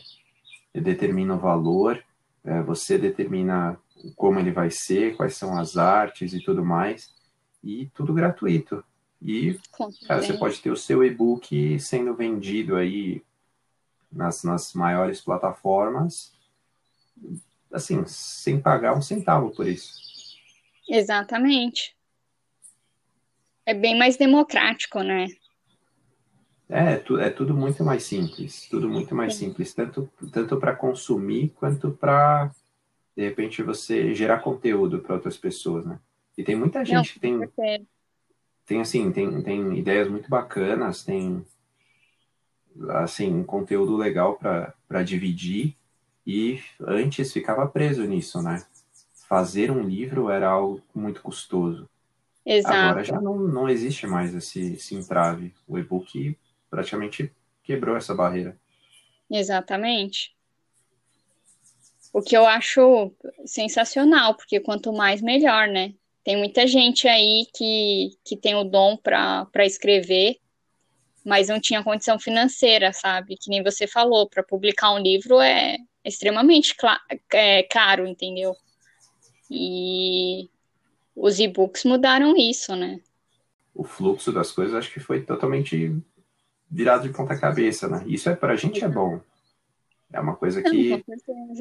determina 0.81 1.35
o 1.35 1.39
valor, 1.39 2.03
é, 2.45 2.61
você 2.63 2.99
determina 2.99 3.79
como 4.17 4.41
ele 4.41 4.51
vai 4.51 4.71
ser, 4.71 5.17
quais 5.17 5.37
são 5.37 5.57
as 5.57 5.77
artes 5.77 6.33
e 6.35 6.43
tudo 6.43 6.65
mais, 6.65 7.15
e 7.63 7.87
tudo 7.95 8.13
gratuito. 8.13 8.85
E 9.21 9.57
cara, 10.07 10.21
você 10.21 10.37
pode 10.37 10.61
ter 10.61 10.71
o 10.71 10.77
seu 10.77 11.05
e-book 11.05 11.79
sendo 11.79 12.15
vendido 12.15 12.75
aí 12.75 13.23
nas, 14.11 14.43
nas 14.43 14.75
maiores 14.75 15.21
plataformas, 15.21 16.33
assim, 17.73 18.05
sem 18.05 18.61
pagar 18.61 18.97
um 18.97 19.03
centavo 19.03 19.51
por 19.51 19.67
isso. 19.67 19.93
Exatamente. 20.89 21.97
É 23.65 23.73
bem 23.73 23.97
mais 23.97 24.17
democrático, 24.17 25.03
né? 25.03 25.29
É, 26.75 26.95
é 27.27 27.29
tudo 27.31 27.55
muito 27.55 27.85
mais 27.85 28.03
simples, 28.03 28.67
tudo 28.71 28.89
muito 28.89 29.15
mais 29.15 29.35
Sim. 29.35 29.49
simples, 29.49 29.75
tanto, 29.75 30.11
tanto 30.33 30.57
para 30.57 30.75
consumir 30.75 31.51
quanto 31.51 31.91
para 31.91 32.51
de 33.15 33.23
repente 33.23 33.63
você 33.63 34.15
gerar 34.15 34.39
conteúdo 34.39 35.01
para 35.01 35.15
outras 35.15 35.37
pessoas, 35.37 35.85
né? 35.85 36.01
E 36.37 36.43
tem 36.43 36.57
muita 36.57 36.83
gente 36.83 36.95
Não, 36.95 37.03
que 37.03 37.21
tem 37.21 37.39
porque... 37.39 37.83
tem 38.65 38.81
assim, 38.81 39.13
tem, 39.13 39.43
tem 39.43 39.79
ideias 39.79 40.09
muito 40.09 40.31
bacanas, 40.31 41.05
tem 41.05 41.45
assim, 42.89 43.35
um 43.35 43.45
conteúdo 43.45 43.95
legal 43.95 44.39
para 44.39 45.03
dividir 45.03 45.77
e 46.27 46.59
antes 46.81 47.35
ficava 47.35 47.67
preso 47.67 48.03
nisso, 48.05 48.41
né? 48.41 48.65
Fazer 49.29 49.71
um 49.71 49.83
livro 49.83 50.31
era 50.31 50.49
algo 50.49 50.81
muito 50.95 51.21
custoso. 51.21 51.87
Exato. 52.47 52.75
Agora 52.75 53.05
já 53.05 53.21
não, 53.21 53.37
não 53.37 53.69
existe 53.69 54.07
mais 54.07 54.35
esse, 54.35 54.73
esse 54.73 54.95
entrave. 54.95 55.53
O 55.69 55.79
e-book 55.79 56.35
praticamente 56.73 57.31
quebrou 57.63 57.95
essa 57.95 58.15
barreira. 58.15 58.59
Exatamente. 59.31 60.35
O 62.15 62.23
que 62.23 62.35
eu 62.35 62.47
acho 62.47 63.13
sensacional, 63.45 64.35
porque 64.35 64.59
quanto 64.59 64.91
mais 64.91 65.21
melhor, 65.21 65.69
né? 65.69 65.95
Tem 66.25 66.37
muita 66.37 66.67
gente 66.67 67.07
aí 67.07 67.47
que, 67.55 68.17
que 68.25 68.37
tem 68.37 68.55
o 68.55 68.65
dom 68.65 68.97
para 68.97 69.67
escrever, 69.67 70.39
mas 71.25 71.49
não 71.49 71.61
tinha 71.61 71.85
condição 71.85 72.19
financeira, 72.19 72.91
sabe? 72.93 73.37
Que 73.37 73.51
nem 73.51 73.63
você 73.63 73.87
falou, 73.87 74.29
para 74.29 74.43
publicar 74.43 74.93
um 74.93 74.99
livro 74.99 75.41
é 75.41 75.77
extremamente 76.03 76.75
é, 77.33 77.63
caro, 77.65 78.07
entendeu? 78.07 78.57
E 79.51 80.49
os 81.15 81.39
e-books 81.39 81.85
mudaram 81.85 82.35
isso, 82.35 82.75
né? 82.75 82.99
O 83.75 83.85
fluxo 83.85 84.33
das 84.33 84.53
coisas 84.53 84.75
acho 84.75 84.93
que 84.93 85.01
foi 85.01 85.23
totalmente 85.23 85.95
virado 86.73 87.07
de 87.07 87.15
ponta 87.15 87.39
cabeça, 87.39 87.87
né? 87.87 88.03
Isso 88.07 88.31
é 88.31 88.35
para 88.35 88.55
a 88.55 88.57
gente 88.57 88.83
é 88.83 88.89
bom. 88.89 89.21
É 90.11 90.19
uma 90.19 90.35
coisa 90.35 90.63
que. 90.63 91.03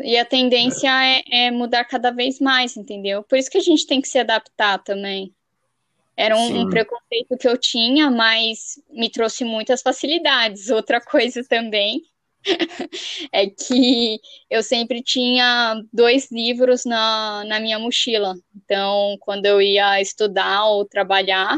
E 0.04 0.17
a 0.17 0.26
tendência 0.26 0.89
é. 0.89 1.21
É, 1.30 1.45
é. 1.47 1.52
mudar 1.52 1.84
cada 1.84 2.12
vez 2.12 2.39
mais, 2.39 2.78
entendeu? 2.78 3.24
Por 3.24 3.38
isso 3.38 3.50
que 3.50 3.58
a 3.58 3.62
gente 3.62 3.86
tem 3.86 4.02
que 4.02 4.08
se 4.08 4.17
adaptar 4.17 4.80
também. 4.80 5.34
Era 6.15 6.36
um, 6.38 6.62
um, 6.62 6.69
preconceito 6.69 7.38
que 7.38 7.47
eu 7.47 7.58
tinha, 7.58 8.12
mas 8.12 8.80
me 8.89 9.10
trouxe 9.10 9.43
muitas 9.43 9.82
facilidades. 9.82 10.69
Outra 10.71 11.02
coisa 11.02 11.43
também 11.43 12.04
é 13.32 13.47
que 13.47 14.19
eu 14.50 14.62
sempre 14.62 15.02
tinha 15.02 15.82
dois 15.91 16.30
livros 16.32 16.86
na, 16.86 17.43
na 17.45 17.60
minha 17.60 17.80
mochila. 17.80 18.36
Então, 18.56 19.17
quando 19.21 19.45
eu 19.45 19.62
ia 19.62 20.02
estudar 20.02 20.65
ou 20.65 20.86
trabalhar, 20.86 21.58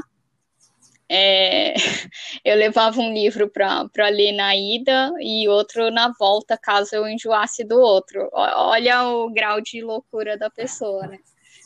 é, 1.10 1.74
eu 2.44 2.56
levava 2.56 3.00
um 3.00 3.13
livro 3.13 3.50
para 3.50 4.10
ler 4.10 4.32
na 4.32 4.56
ida 4.56 5.12
e 5.20 5.48
outro 5.48 5.92
na 5.92 6.12
volta, 6.18 6.58
caso 6.58 6.96
eu 6.96 7.08
enjoasse 7.08 7.63
do 7.63 7.80
outro. 7.80 8.30
Olha 8.34 9.08
o 9.08 9.30
grau 9.32 9.62
de 9.62 9.82
loucura 9.82 10.38
da 10.38 10.50
pessoa, 10.50 11.08
né? 11.08 11.20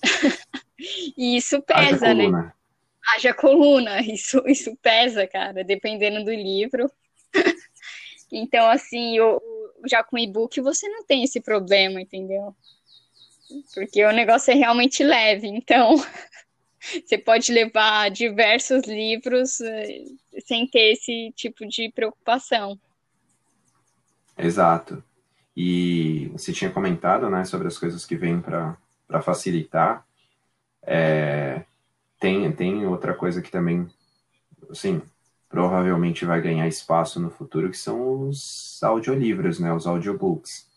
e 1.17 1.37
isso 1.37 1.61
pesa, 1.61 2.07
Haja 2.07 2.13
né? 2.13 2.53
Haja 3.15 3.33
coluna, 3.33 4.01
isso, 4.05 4.43
isso 4.47 4.75
pesa, 4.81 5.27
cara, 5.27 5.63
dependendo 5.63 6.23
do 6.23 6.31
livro. 6.31 6.91
então, 8.31 8.69
assim, 8.69 9.17
eu, 9.17 9.41
já 9.85 10.03
com 10.03 10.17
e-book 10.17 10.59
você 10.61 10.87
não 10.89 11.05
tem 11.05 11.23
esse 11.23 11.39
problema, 11.39 12.01
entendeu? 12.01 12.55
Porque 13.73 14.03
o 14.03 14.11
negócio 14.11 14.51
é 14.51 14.55
realmente 14.55 15.03
leve, 15.03 15.47
então 15.47 15.95
você 17.05 17.17
pode 17.17 17.51
levar 17.51 18.09
diversos 18.09 18.83
livros 18.85 19.61
eh, 19.61 20.05
sem 20.45 20.67
ter 20.67 20.93
esse 20.93 21.31
tipo 21.35 21.65
de 21.67 21.91
preocupação. 21.91 22.79
Exato. 24.37 25.03
E 25.55 26.29
você 26.33 26.53
tinha 26.53 26.69
comentado 26.69 27.29
né, 27.29 27.43
sobre 27.43 27.67
as 27.67 27.77
coisas 27.77 28.05
que 28.05 28.15
vêm 28.15 28.39
para 28.39 28.77
facilitar. 29.23 30.05
É, 30.83 31.63
tem, 32.19 32.51
tem 32.51 32.85
outra 32.85 33.13
coisa 33.13 33.41
que 33.41 33.49
também, 33.49 33.87
assim, 34.69 35.01
provavelmente 35.49 36.25
vai 36.25 36.41
ganhar 36.41 36.67
espaço 36.67 37.19
no 37.19 37.31
futuro, 37.31 37.71
que 37.71 37.77
são 37.77 38.27
os 38.27 38.79
audiolivros, 38.83 39.59
né, 39.59 39.73
os 39.73 39.87
audiobooks. 39.87 40.67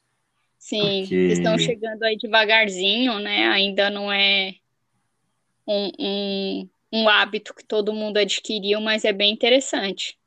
Sim, 0.58 1.00
Porque... 1.00 1.14
estão 1.14 1.58
chegando 1.58 2.02
aí 2.02 2.16
devagarzinho, 2.16 3.18
né? 3.18 3.48
Ainda 3.48 3.90
não 3.90 4.12
é 4.12 4.54
um, 5.70 5.92
um, 6.00 6.68
um 6.92 7.08
hábito 7.08 7.54
que 7.54 7.64
todo 7.64 7.92
mundo 7.92 8.16
adquiriu, 8.16 8.80
mas 8.80 9.04
é 9.04 9.12
bem 9.12 9.32
interessante. 9.32 10.18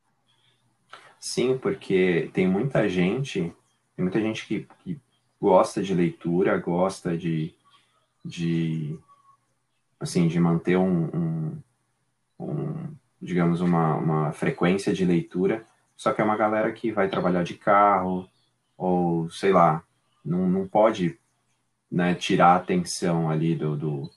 Sim, 1.19 1.58
porque 1.58 2.29
tem 2.34 2.47
muita 2.47 2.88
gente, 2.88 3.53
tem 3.95 4.03
muita 4.03 4.21
gente 4.21 4.45
que, 4.47 4.67
que 4.84 4.97
gosta 5.39 5.84
de 5.84 5.93
leitura, 5.93 6.58
gosta 6.58 7.17
de, 7.17 7.53
de 8.23 8.97
assim, 9.99 10.27
de 10.27 10.39
manter 10.39 10.77
um, 10.77 11.06
um, 11.13 11.63
um, 12.39 12.95
digamos, 13.21 13.60
uma, 13.60 13.95
uma 13.95 14.32
frequência 14.32 14.93
de 14.93 15.06
leitura, 15.06 15.65
só 15.95 16.13
que 16.13 16.21
é 16.21 16.23
uma 16.23 16.38
galera 16.38 16.71
que 16.71 16.91
vai 16.91 17.08
trabalhar 17.10 17.43
de 17.43 17.53
carro, 17.53 18.29
ou 18.77 19.29
sei 19.29 19.51
lá, 19.51 19.84
não, 20.23 20.47
não 20.47 20.67
pode 20.67 21.17
né, 21.91 22.15
tirar 22.15 22.53
a 22.53 22.56
atenção 22.56 23.29
ali 23.29 23.56
do, 23.56 23.77
do, 23.77 24.12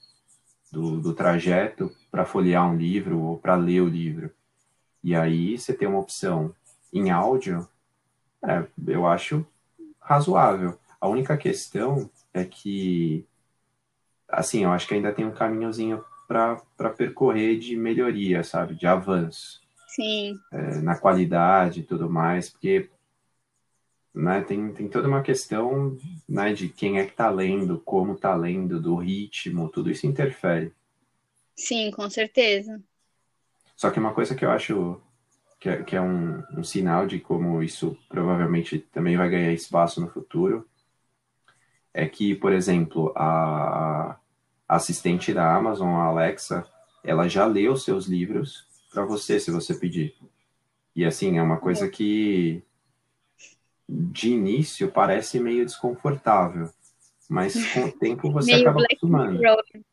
do, 0.71 0.99
do 0.99 1.13
trajeto 1.13 1.91
para 2.11 2.25
folhear 2.25 2.69
um 2.69 2.75
livro 2.75 3.19
ou 3.19 3.37
para 3.37 3.55
ler 3.55 3.81
o 3.81 3.87
livro. 3.87 4.31
E 5.03 5.15
aí 5.15 5.57
você 5.57 5.73
tem 5.73 5.87
uma 5.87 5.99
opção 5.99 6.53
em 6.93 7.09
áudio, 7.09 7.67
é, 8.43 8.65
eu 8.87 9.05
acho 9.05 9.45
razoável. 9.99 10.77
A 10.99 11.07
única 11.07 11.37
questão 11.37 12.09
é 12.33 12.43
que, 12.43 13.25
assim, 14.27 14.63
eu 14.63 14.71
acho 14.71 14.87
que 14.87 14.93
ainda 14.93 15.11
tem 15.11 15.25
um 15.25 15.31
caminhozinho 15.31 16.03
para 16.27 16.89
percorrer 16.95 17.57
de 17.57 17.75
melhoria, 17.75 18.43
sabe? 18.43 18.75
De 18.75 18.85
avanço. 18.85 19.61
Sim. 19.87 20.37
É, 20.51 20.81
na 20.81 20.97
qualidade 20.97 21.79
e 21.79 21.83
tudo 21.83 22.09
mais, 22.09 22.49
porque 22.49 22.89
né, 24.17 24.41
tem, 24.41 24.73
tem 24.73 24.87
toda 24.87 25.07
uma 25.07 25.21
questão 25.21 25.95
né, 26.27 26.51
de 26.51 26.67
quem 26.67 26.97
é 26.97 27.05
que 27.05 27.11
está 27.11 27.29
lendo, 27.29 27.79
como 27.85 28.13
está 28.13 28.35
lendo, 28.35 28.81
do 28.81 28.95
ritmo, 28.95 29.69
tudo 29.69 29.91
isso 29.91 30.07
interfere. 30.07 30.73
Sim, 31.55 31.91
com 31.91 32.09
certeza. 32.09 32.81
Só 33.75 33.91
que 33.91 33.99
uma 33.99 34.13
coisa 34.13 34.33
que 34.33 34.43
eu 34.43 34.49
acho 34.49 34.99
que 35.59 35.69
é, 35.69 35.83
que 35.83 35.95
é 35.95 36.01
um, 36.01 36.43
um 36.55 36.63
sinal 36.63 37.05
de 37.05 37.19
como 37.19 37.61
isso 37.61 37.95
provavelmente 38.09 38.79
também 38.79 39.15
vai 39.15 39.29
ganhar 39.29 39.53
espaço 39.53 40.01
no 40.01 40.09
futuro 40.09 40.67
é 41.93 42.07
que, 42.07 42.35
por 42.35 42.51
exemplo, 42.51 43.13
a, 43.15 44.17
assistente 44.67 45.31
da 45.33 45.55
Amazon, 45.55 45.95
a 45.95 46.05
Alexa, 46.05 46.67
ela 47.03 47.27
já 47.27 47.45
leu 47.45 47.75
seus 47.75 48.07
livros 48.07 48.65
para 48.91 49.05
você, 49.05 49.39
se 49.39 49.51
você 49.51 49.75
pedir. 49.75 50.15
E 50.95 51.05
assim, 51.05 51.37
é 51.37 51.41
uma 51.41 51.57
coisa 51.57 51.85
uhum. 51.85 51.91
que 51.91 52.63
de 53.87 54.29
início 54.29 54.91
parece 54.91 55.39
meio 55.39 55.65
desconfortável, 55.65 56.69
mas 57.29 57.53
com 57.73 57.85
o 57.85 57.91
tempo 57.91 58.31
você 58.31 58.53
meio 58.53 58.69
acaba 58.69 58.83
acostumando. 58.83 59.41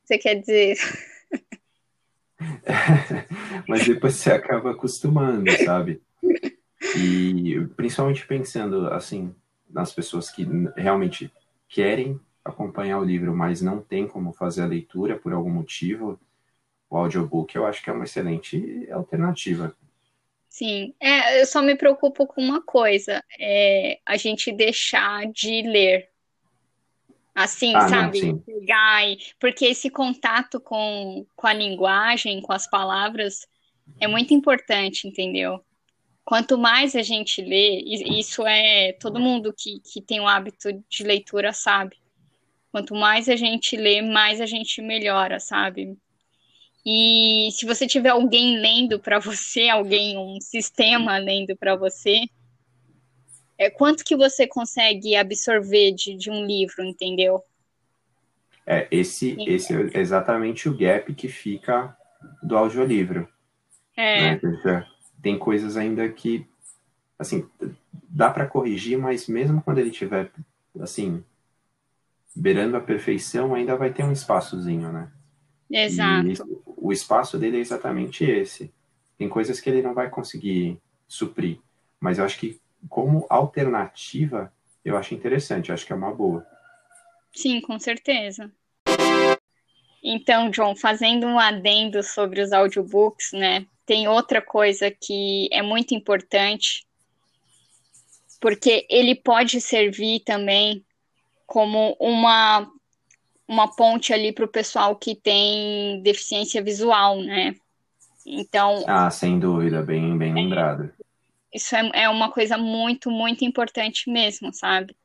você 0.04 0.18
quer 0.18 0.34
dizer? 0.40 0.76
mas 3.68 3.86
depois 3.86 4.16
você 4.16 4.32
acaba 4.32 4.72
acostumando, 4.72 5.50
sabe? 5.64 6.02
E 6.96 7.66
principalmente 7.76 8.26
pensando 8.26 8.88
assim 8.88 9.34
nas 9.70 9.90
pessoas 9.90 10.30
que 10.30 10.46
realmente 10.76 11.32
querem 11.66 12.20
acompanhar 12.44 12.98
o 12.98 13.04
livro, 13.04 13.34
mas 13.34 13.62
não 13.62 13.80
tem 13.80 14.06
como 14.06 14.34
fazer 14.34 14.62
a 14.62 14.66
leitura 14.66 15.16
por 15.16 15.32
algum 15.32 15.50
motivo, 15.50 16.20
o 16.90 16.96
audiobook 16.96 17.56
eu 17.56 17.66
acho 17.66 17.82
que 17.82 17.88
é 17.88 17.92
uma 17.92 18.04
excelente 18.04 18.86
alternativa. 18.92 19.74
Sim, 20.54 20.94
é, 21.00 21.40
eu 21.40 21.46
só 21.46 21.60
me 21.60 21.74
preocupo 21.74 22.28
com 22.28 22.40
uma 22.40 22.62
coisa, 22.62 23.24
é 23.40 23.98
a 24.06 24.16
gente 24.16 24.52
deixar 24.52 25.26
de 25.32 25.62
ler. 25.62 26.08
Assim, 27.34 27.74
Ah, 27.74 27.88
sabe? 27.88 28.32
Pegar 28.46 29.04
e- 29.04 29.18
Porque 29.40 29.64
esse 29.64 29.90
contato 29.90 30.60
com, 30.60 31.26
com 31.34 31.46
a 31.48 31.52
linguagem, 31.52 32.40
com 32.40 32.52
as 32.52 32.70
palavras, 32.70 33.44
é 33.98 34.06
muito 34.06 34.32
importante, 34.32 35.08
entendeu? 35.08 35.58
Quanto 36.24 36.56
mais 36.56 36.94
a 36.94 37.02
gente 37.02 37.42
lê, 37.42 37.80
e 37.80 38.20
isso 38.20 38.46
é 38.46 38.92
todo 38.92 39.18
mundo 39.18 39.52
que, 39.52 39.80
que 39.80 40.00
tem 40.00 40.20
o 40.20 40.28
hábito 40.28 40.68
de 40.88 41.02
leitura 41.02 41.52
sabe. 41.52 41.96
Quanto 42.70 42.94
mais 42.94 43.28
a 43.28 43.34
gente 43.34 43.76
lê, 43.76 44.00
mais 44.02 44.40
a 44.40 44.46
gente 44.46 44.80
melhora, 44.80 45.40
sabe? 45.40 45.98
E 46.84 47.48
se 47.52 47.64
você 47.64 47.86
tiver 47.86 48.10
alguém 48.10 48.58
lendo 48.58 48.98
para 49.00 49.18
você, 49.18 49.68
alguém, 49.68 50.18
um 50.18 50.38
sistema 50.40 51.16
lendo 51.16 51.56
para 51.56 51.74
você, 51.74 52.26
é 53.56 53.70
quanto 53.70 54.04
que 54.04 54.14
você 54.14 54.46
consegue 54.46 55.16
absorver 55.16 55.92
de, 55.92 56.14
de 56.14 56.30
um 56.30 56.44
livro, 56.44 56.84
entendeu? 56.84 57.42
É, 58.66 58.86
esse, 58.90 59.34
Sim. 59.34 59.44
esse 59.48 59.72
é 59.72 60.00
exatamente 60.00 60.68
o 60.68 60.76
gap 60.76 61.12
que 61.14 61.28
fica 61.28 61.96
do 62.42 62.56
audiolivro. 62.56 63.28
É, 63.96 64.36
né? 64.36 64.86
Tem 65.22 65.38
coisas 65.38 65.76
ainda 65.76 66.06
que, 66.08 66.46
assim, 67.18 67.48
dá 68.08 68.30
para 68.30 68.46
corrigir, 68.46 68.98
mas 68.98 69.26
mesmo 69.26 69.62
quando 69.62 69.78
ele 69.78 69.90
tiver, 69.90 70.30
assim, 70.80 71.24
beirando 72.34 72.76
a 72.76 72.80
perfeição, 72.80 73.54
ainda 73.54 73.76
vai 73.76 73.92
ter 73.92 74.04
um 74.04 74.12
espaçozinho, 74.12 74.92
né? 74.92 75.10
Exato. 75.70 76.28
E 76.28 76.36
o 76.76 76.92
espaço 76.92 77.38
dele 77.38 77.58
é 77.58 77.60
exatamente 77.60 78.24
esse. 78.24 78.72
Tem 79.16 79.28
coisas 79.28 79.60
que 79.60 79.70
ele 79.70 79.82
não 79.82 79.94
vai 79.94 80.10
conseguir 80.10 80.78
suprir, 81.06 81.58
mas 82.00 82.18
eu 82.18 82.24
acho 82.24 82.38
que 82.38 82.60
como 82.88 83.26
alternativa, 83.30 84.52
eu 84.84 84.96
acho 84.96 85.14
interessante, 85.14 85.68
eu 85.68 85.74
acho 85.74 85.86
que 85.86 85.92
é 85.92 85.96
uma 85.96 86.14
boa. 86.14 86.46
Sim, 87.32 87.60
com 87.60 87.78
certeza. 87.78 88.52
Então, 90.02 90.50
John, 90.50 90.76
fazendo 90.76 91.26
um 91.26 91.38
adendo 91.38 92.02
sobre 92.02 92.42
os 92.42 92.52
audiobooks, 92.52 93.32
né? 93.32 93.66
Tem 93.86 94.06
outra 94.06 94.42
coisa 94.42 94.90
que 94.90 95.48
é 95.50 95.62
muito 95.62 95.94
importante, 95.94 96.86
porque 98.40 98.86
ele 98.90 99.14
pode 99.14 99.60
servir 99.60 100.20
também 100.20 100.84
como 101.46 101.96
uma, 101.98 102.70
uma 103.46 103.68
ponte 103.74 104.12
ali 104.12 104.32
para 104.32 104.44
o 104.44 104.48
pessoal 104.48 104.96
que 104.96 105.14
tem 105.14 106.00
deficiência 106.02 106.62
visual, 106.62 107.20
né? 107.20 107.54
Então, 108.26 108.84
Ah, 108.86 109.10
sem 109.10 109.38
dúvida, 109.38 109.82
bem, 109.82 110.16
bem 110.16 110.32
lembrado. 110.34 110.90
isso 111.52 111.76
é, 111.76 111.90
é 111.94 112.08
uma 112.08 112.30
coisa 112.30 112.56
muito, 112.58 113.10
muito 113.10 113.44
importante 113.44 114.10
mesmo, 114.10 114.52
sabe? 114.52 114.96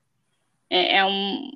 É, 0.70 0.98
é 0.98 1.06
um 1.06 1.52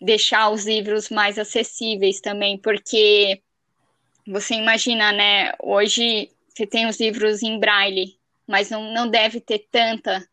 deixar 0.00 0.50
os 0.50 0.66
livros 0.66 1.08
mais 1.10 1.38
acessíveis 1.38 2.20
também, 2.20 2.58
porque 2.58 3.40
você 4.26 4.54
imagina, 4.54 5.12
né? 5.12 5.52
Hoje 5.62 6.30
você 6.48 6.66
tem 6.66 6.86
os 6.86 6.98
livros 7.00 7.42
em 7.42 7.58
braille, 7.58 8.16
mas 8.46 8.70
não, 8.70 8.92
não 8.92 9.08
deve 9.08 9.40
ter 9.40 9.66
tanta 9.70 10.26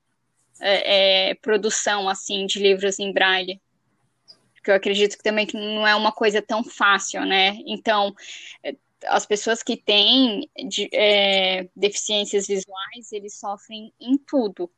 é, 0.59 1.29
é, 1.31 1.35
produção 1.35 2.09
assim 2.09 2.45
de 2.45 2.59
livros 2.59 2.99
em 2.99 3.13
braille. 3.13 3.59
Porque 4.69 4.71
eu 4.71 4.75
acredito 4.75 5.17
que 5.17 5.23
também 5.23 5.47
que 5.47 5.57
não 5.57 5.87
é 5.87 5.95
uma 5.95 6.11
coisa 6.11 6.43
tão 6.43 6.63
fácil, 6.63 7.25
né? 7.25 7.57
Então, 7.65 8.13
as 9.07 9.25
pessoas 9.25 9.63
que 9.63 9.75
têm 9.75 10.47
de- 10.67 10.89
é, 10.93 11.67
deficiências 11.75 12.45
visuais, 12.45 13.11
eles 13.11 13.39
sofrem 13.39 13.91
em 13.99 14.15
tudo. 14.15 14.69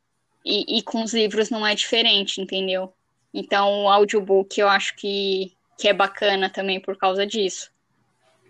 E, 0.46 0.78
e 0.78 0.82
com 0.82 1.04
os 1.04 1.14
livros 1.14 1.50
não 1.50 1.68
é 1.68 1.76
diferente, 1.76 2.40
entendeu? 2.40 2.94
Então, 3.34 3.84
o 3.84 3.90
audiobook 3.90 4.58
eu 4.58 4.70
acho 4.70 4.96
que, 4.96 5.52
que 5.78 5.90
é 5.90 5.94
bacana 5.94 6.50
também 6.50 6.80
por 6.80 6.96
causa 6.98 7.28
disso. 7.28 7.70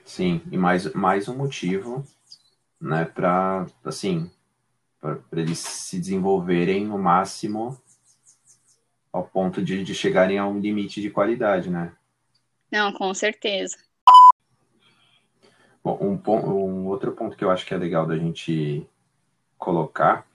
Sim, 0.06 0.42
e 0.52 0.58
mais, 0.58 0.94
mais 0.94 1.28
um 1.28 1.36
motivo, 1.36 2.06
né, 2.80 3.06
para, 3.06 3.66
assim, 3.84 4.30
para 5.00 5.18
eles 5.34 5.58
se 5.58 5.98
desenvolverem 5.98 6.86
no 6.86 7.00
máximo 7.00 7.82
ao 9.12 9.24
ponto 9.24 9.64
de, 9.64 9.84
de 9.84 9.94
chegarem 9.94 10.38
a 10.38 10.48
um 10.48 10.60
limite 10.60 11.02
de 11.02 11.10
qualidade, 11.10 11.70
né? 11.70 11.94
Não, 12.72 12.92
com 12.94 13.14
certeza. 13.14 13.78
Bom, 15.84 15.98
um, 16.02 16.18
pon- 16.18 16.42
um 16.42 16.88
outro 16.88 17.12
ponto 17.12 17.36
que 17.36 17.44
eu 17.44 17.50
acho 17.52 17.66
que 17.66 17.74
é 17.74 17.78
legal 17.78 18.06
da 18.06 18.18
gente 18.18 18.88
colocar 19.58 20.26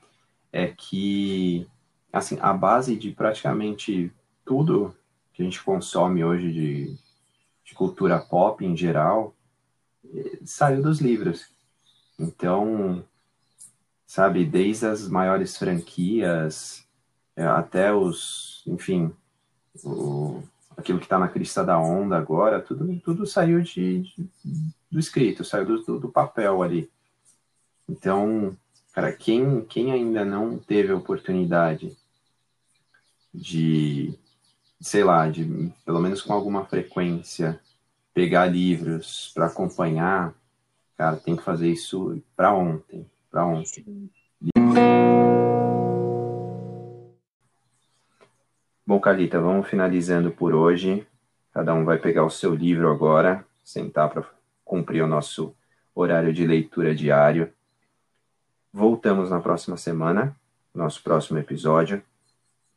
é 0.53 0.69
que, 0.69 1.67
assim, 2.13 2.39
a 2.41 2.53
base 2.53 2.97
de 2.97 3.13
praticamente 3.13 4.13
tudo 4.45 4.95
que 5.33 5.43
a 5.43 5.45
gente 5.45 5.63
consome 5.63 6.25
hoje 6.25 6.53
de, 6.53 6.97
de 7.65 7.75
cultura 7.75 8.19
pop 8.19 8.65
em 8.65 8.77
geral 8.77 9.35
eh, 10.15 10.39
saiu 10.45 10.83
dos 10.83 11.01
livros. 11.01 11.49
Então, 12.19 13.05
sabe, 14.07 14.45
desde 14.45 14.87
as 14.87 15.09
maiores 15.09 15.57
franquias 15.57 16.87
eh, 17.37 17.45
até 17.45 17.93
os, 17.93 18.56
enfim, 18.67 19.13
o, 19.85 20.43
aquilo 20.77 20.99
que 20.99 21.05
está 21.07 21.19
na 21.19 21.29
crista 21.29 21.65
da 21.65 21.79
onda 21.79 22.17
agora, 22.17 22.61
tudo, 22.61 22.99
tudo 23.01 23.27
saiu 23.27 23.61
de, 23.63 24.03
de- 24.03 24.29
do 24.91 24.99
escrito, 24.99 25.45
saiu 25.45 25.67
do, 25.67 25.83
do, 25.83 25.99
do 26.01 26.09
papel 26.09 26.63
ali. 26.63 26.91
Então, 27.89 28.57
cara, 28.93 29.13
quem, 29.13 29.63
quem 29.65 29.93
ainda 29.93 30.25
não 30.25 30.59
teve 30.59 30.93
a 30.93 30.97
oportunidade 30.97 31.97
de, 33.33 34.15
sei 34.81 35.05
lá, 35.05 35.29
de 35.29 35.73
pelo 35.85 36.01
menos 36.01 36.23
com 36.23 36.33
alguma 36.33 36.65
frequência 36.65 37.61
pegar 38.15 38.47
livros 38.47 39.31
para 39.35 39.47
acompanhar, 39.47 40.35
cara, 40.97 41.17
tem 41.17 41.37
que 41.37 41.43
fazer 41.43 41.71
isso 41.71 42.21
para 42.35 42.55
ontem, 42.55 43.07
para 43.31 43.47
ontem. 43.47 43.85
Bom, 48.97 49.01
Carlita, 49.01 49.39
vamos 49.39 49.69
finalizando 49.69 50.31
por 50.31 50.55
hoje. 50.55 51.07
Cada 51.53 51.75
um 51.75 51.85
vai 51.85 51.99
pegar 51.99 52.25
o 52.25 52.31
seu 52.31 52.55
livro 52.55 52.91
agora, 52.91 53.47
sentar 53.63 54.09
para 54.09 54.25
cumprir 54.65 55.03
o 55.03 55.07
nosso 55.07 55.55
horário 55.95 56.33
de 56.33 56.47
leitura 56.47 56.95
diário. 56.95 57.53
Voltamos 58.73 59.29
na 59.29 59.39
próxima 59.39 59.77
semana, 59.77 60.35
nosso 60.75 61.03
próximo 61.03 61.39
episódio, 61.39 62.03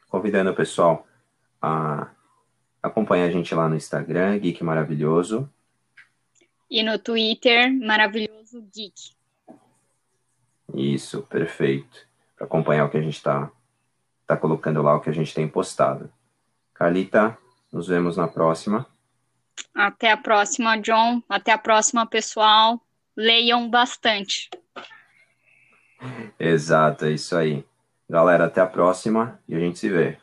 convidando 0.09 0.51
o 0.51 0.53
pessoal 0.53 1.07
a 1.61 2.09
acompanhar 2.83 3.27
a 3.27 3.31
gente 3.31 3.55
lá 3.55 3.69
no 3.69 3.77
Instagram, 3.77 4.39
Geek 4.39 4.61
Maravilhoso. 4.61 5.49
E 6.69 6.83
no 6.83 6.99
Twitter, 6.99 7.71
maravilhoso 7.73 8.61
geek. 8.75 9.13
Isso, 10.75 11.21
perfeito. 11.21 12.05
Para 12.35 12.45
acompanhar 12.45 12.83
o 12.83 12.89
que 12.89 12.97
a 12.97 13.01
gente 13.01 13.15
está 13.15 13.49
tá 14.29 14.37
colocando 14.37 14.83
lá, 14.83 14.95
o 14.95 14.99
que 14.99 15.09
a 15.09 15.13
gente 15.13 15.33
tem 15.33 15.47
postado. 15.47 16.07
Carlita, 16.71 17.35
nos 17.73 17.87
vemos 17.87 18.15
na 18.15 18.27
próxima. 18.27 18.85
Até 19.73 20.11
a 20.11 20.17
próxima, 20.17 20.77
John. 20.77 21.23
Até 21.27 21.51
a 21.51 21.57
próxima, 21.57 22.05
pessoal. 22.05 22.79
Leiam 23.17 23.67
bastante. 23.67 24.47
Exato, 26.39 27.05
é 27.05 27.11
isso 27.11 27.35
aí. 27.35 27.65
Galera, 28.07 28.45
até 28.45 28.61
a 28.61 28.67
próxima 28.67 29.39
e 29.47 29.55
a 29.55 29.59
gente 29.59 29.79
se 29.79 29.89
vê. 29.89 30.19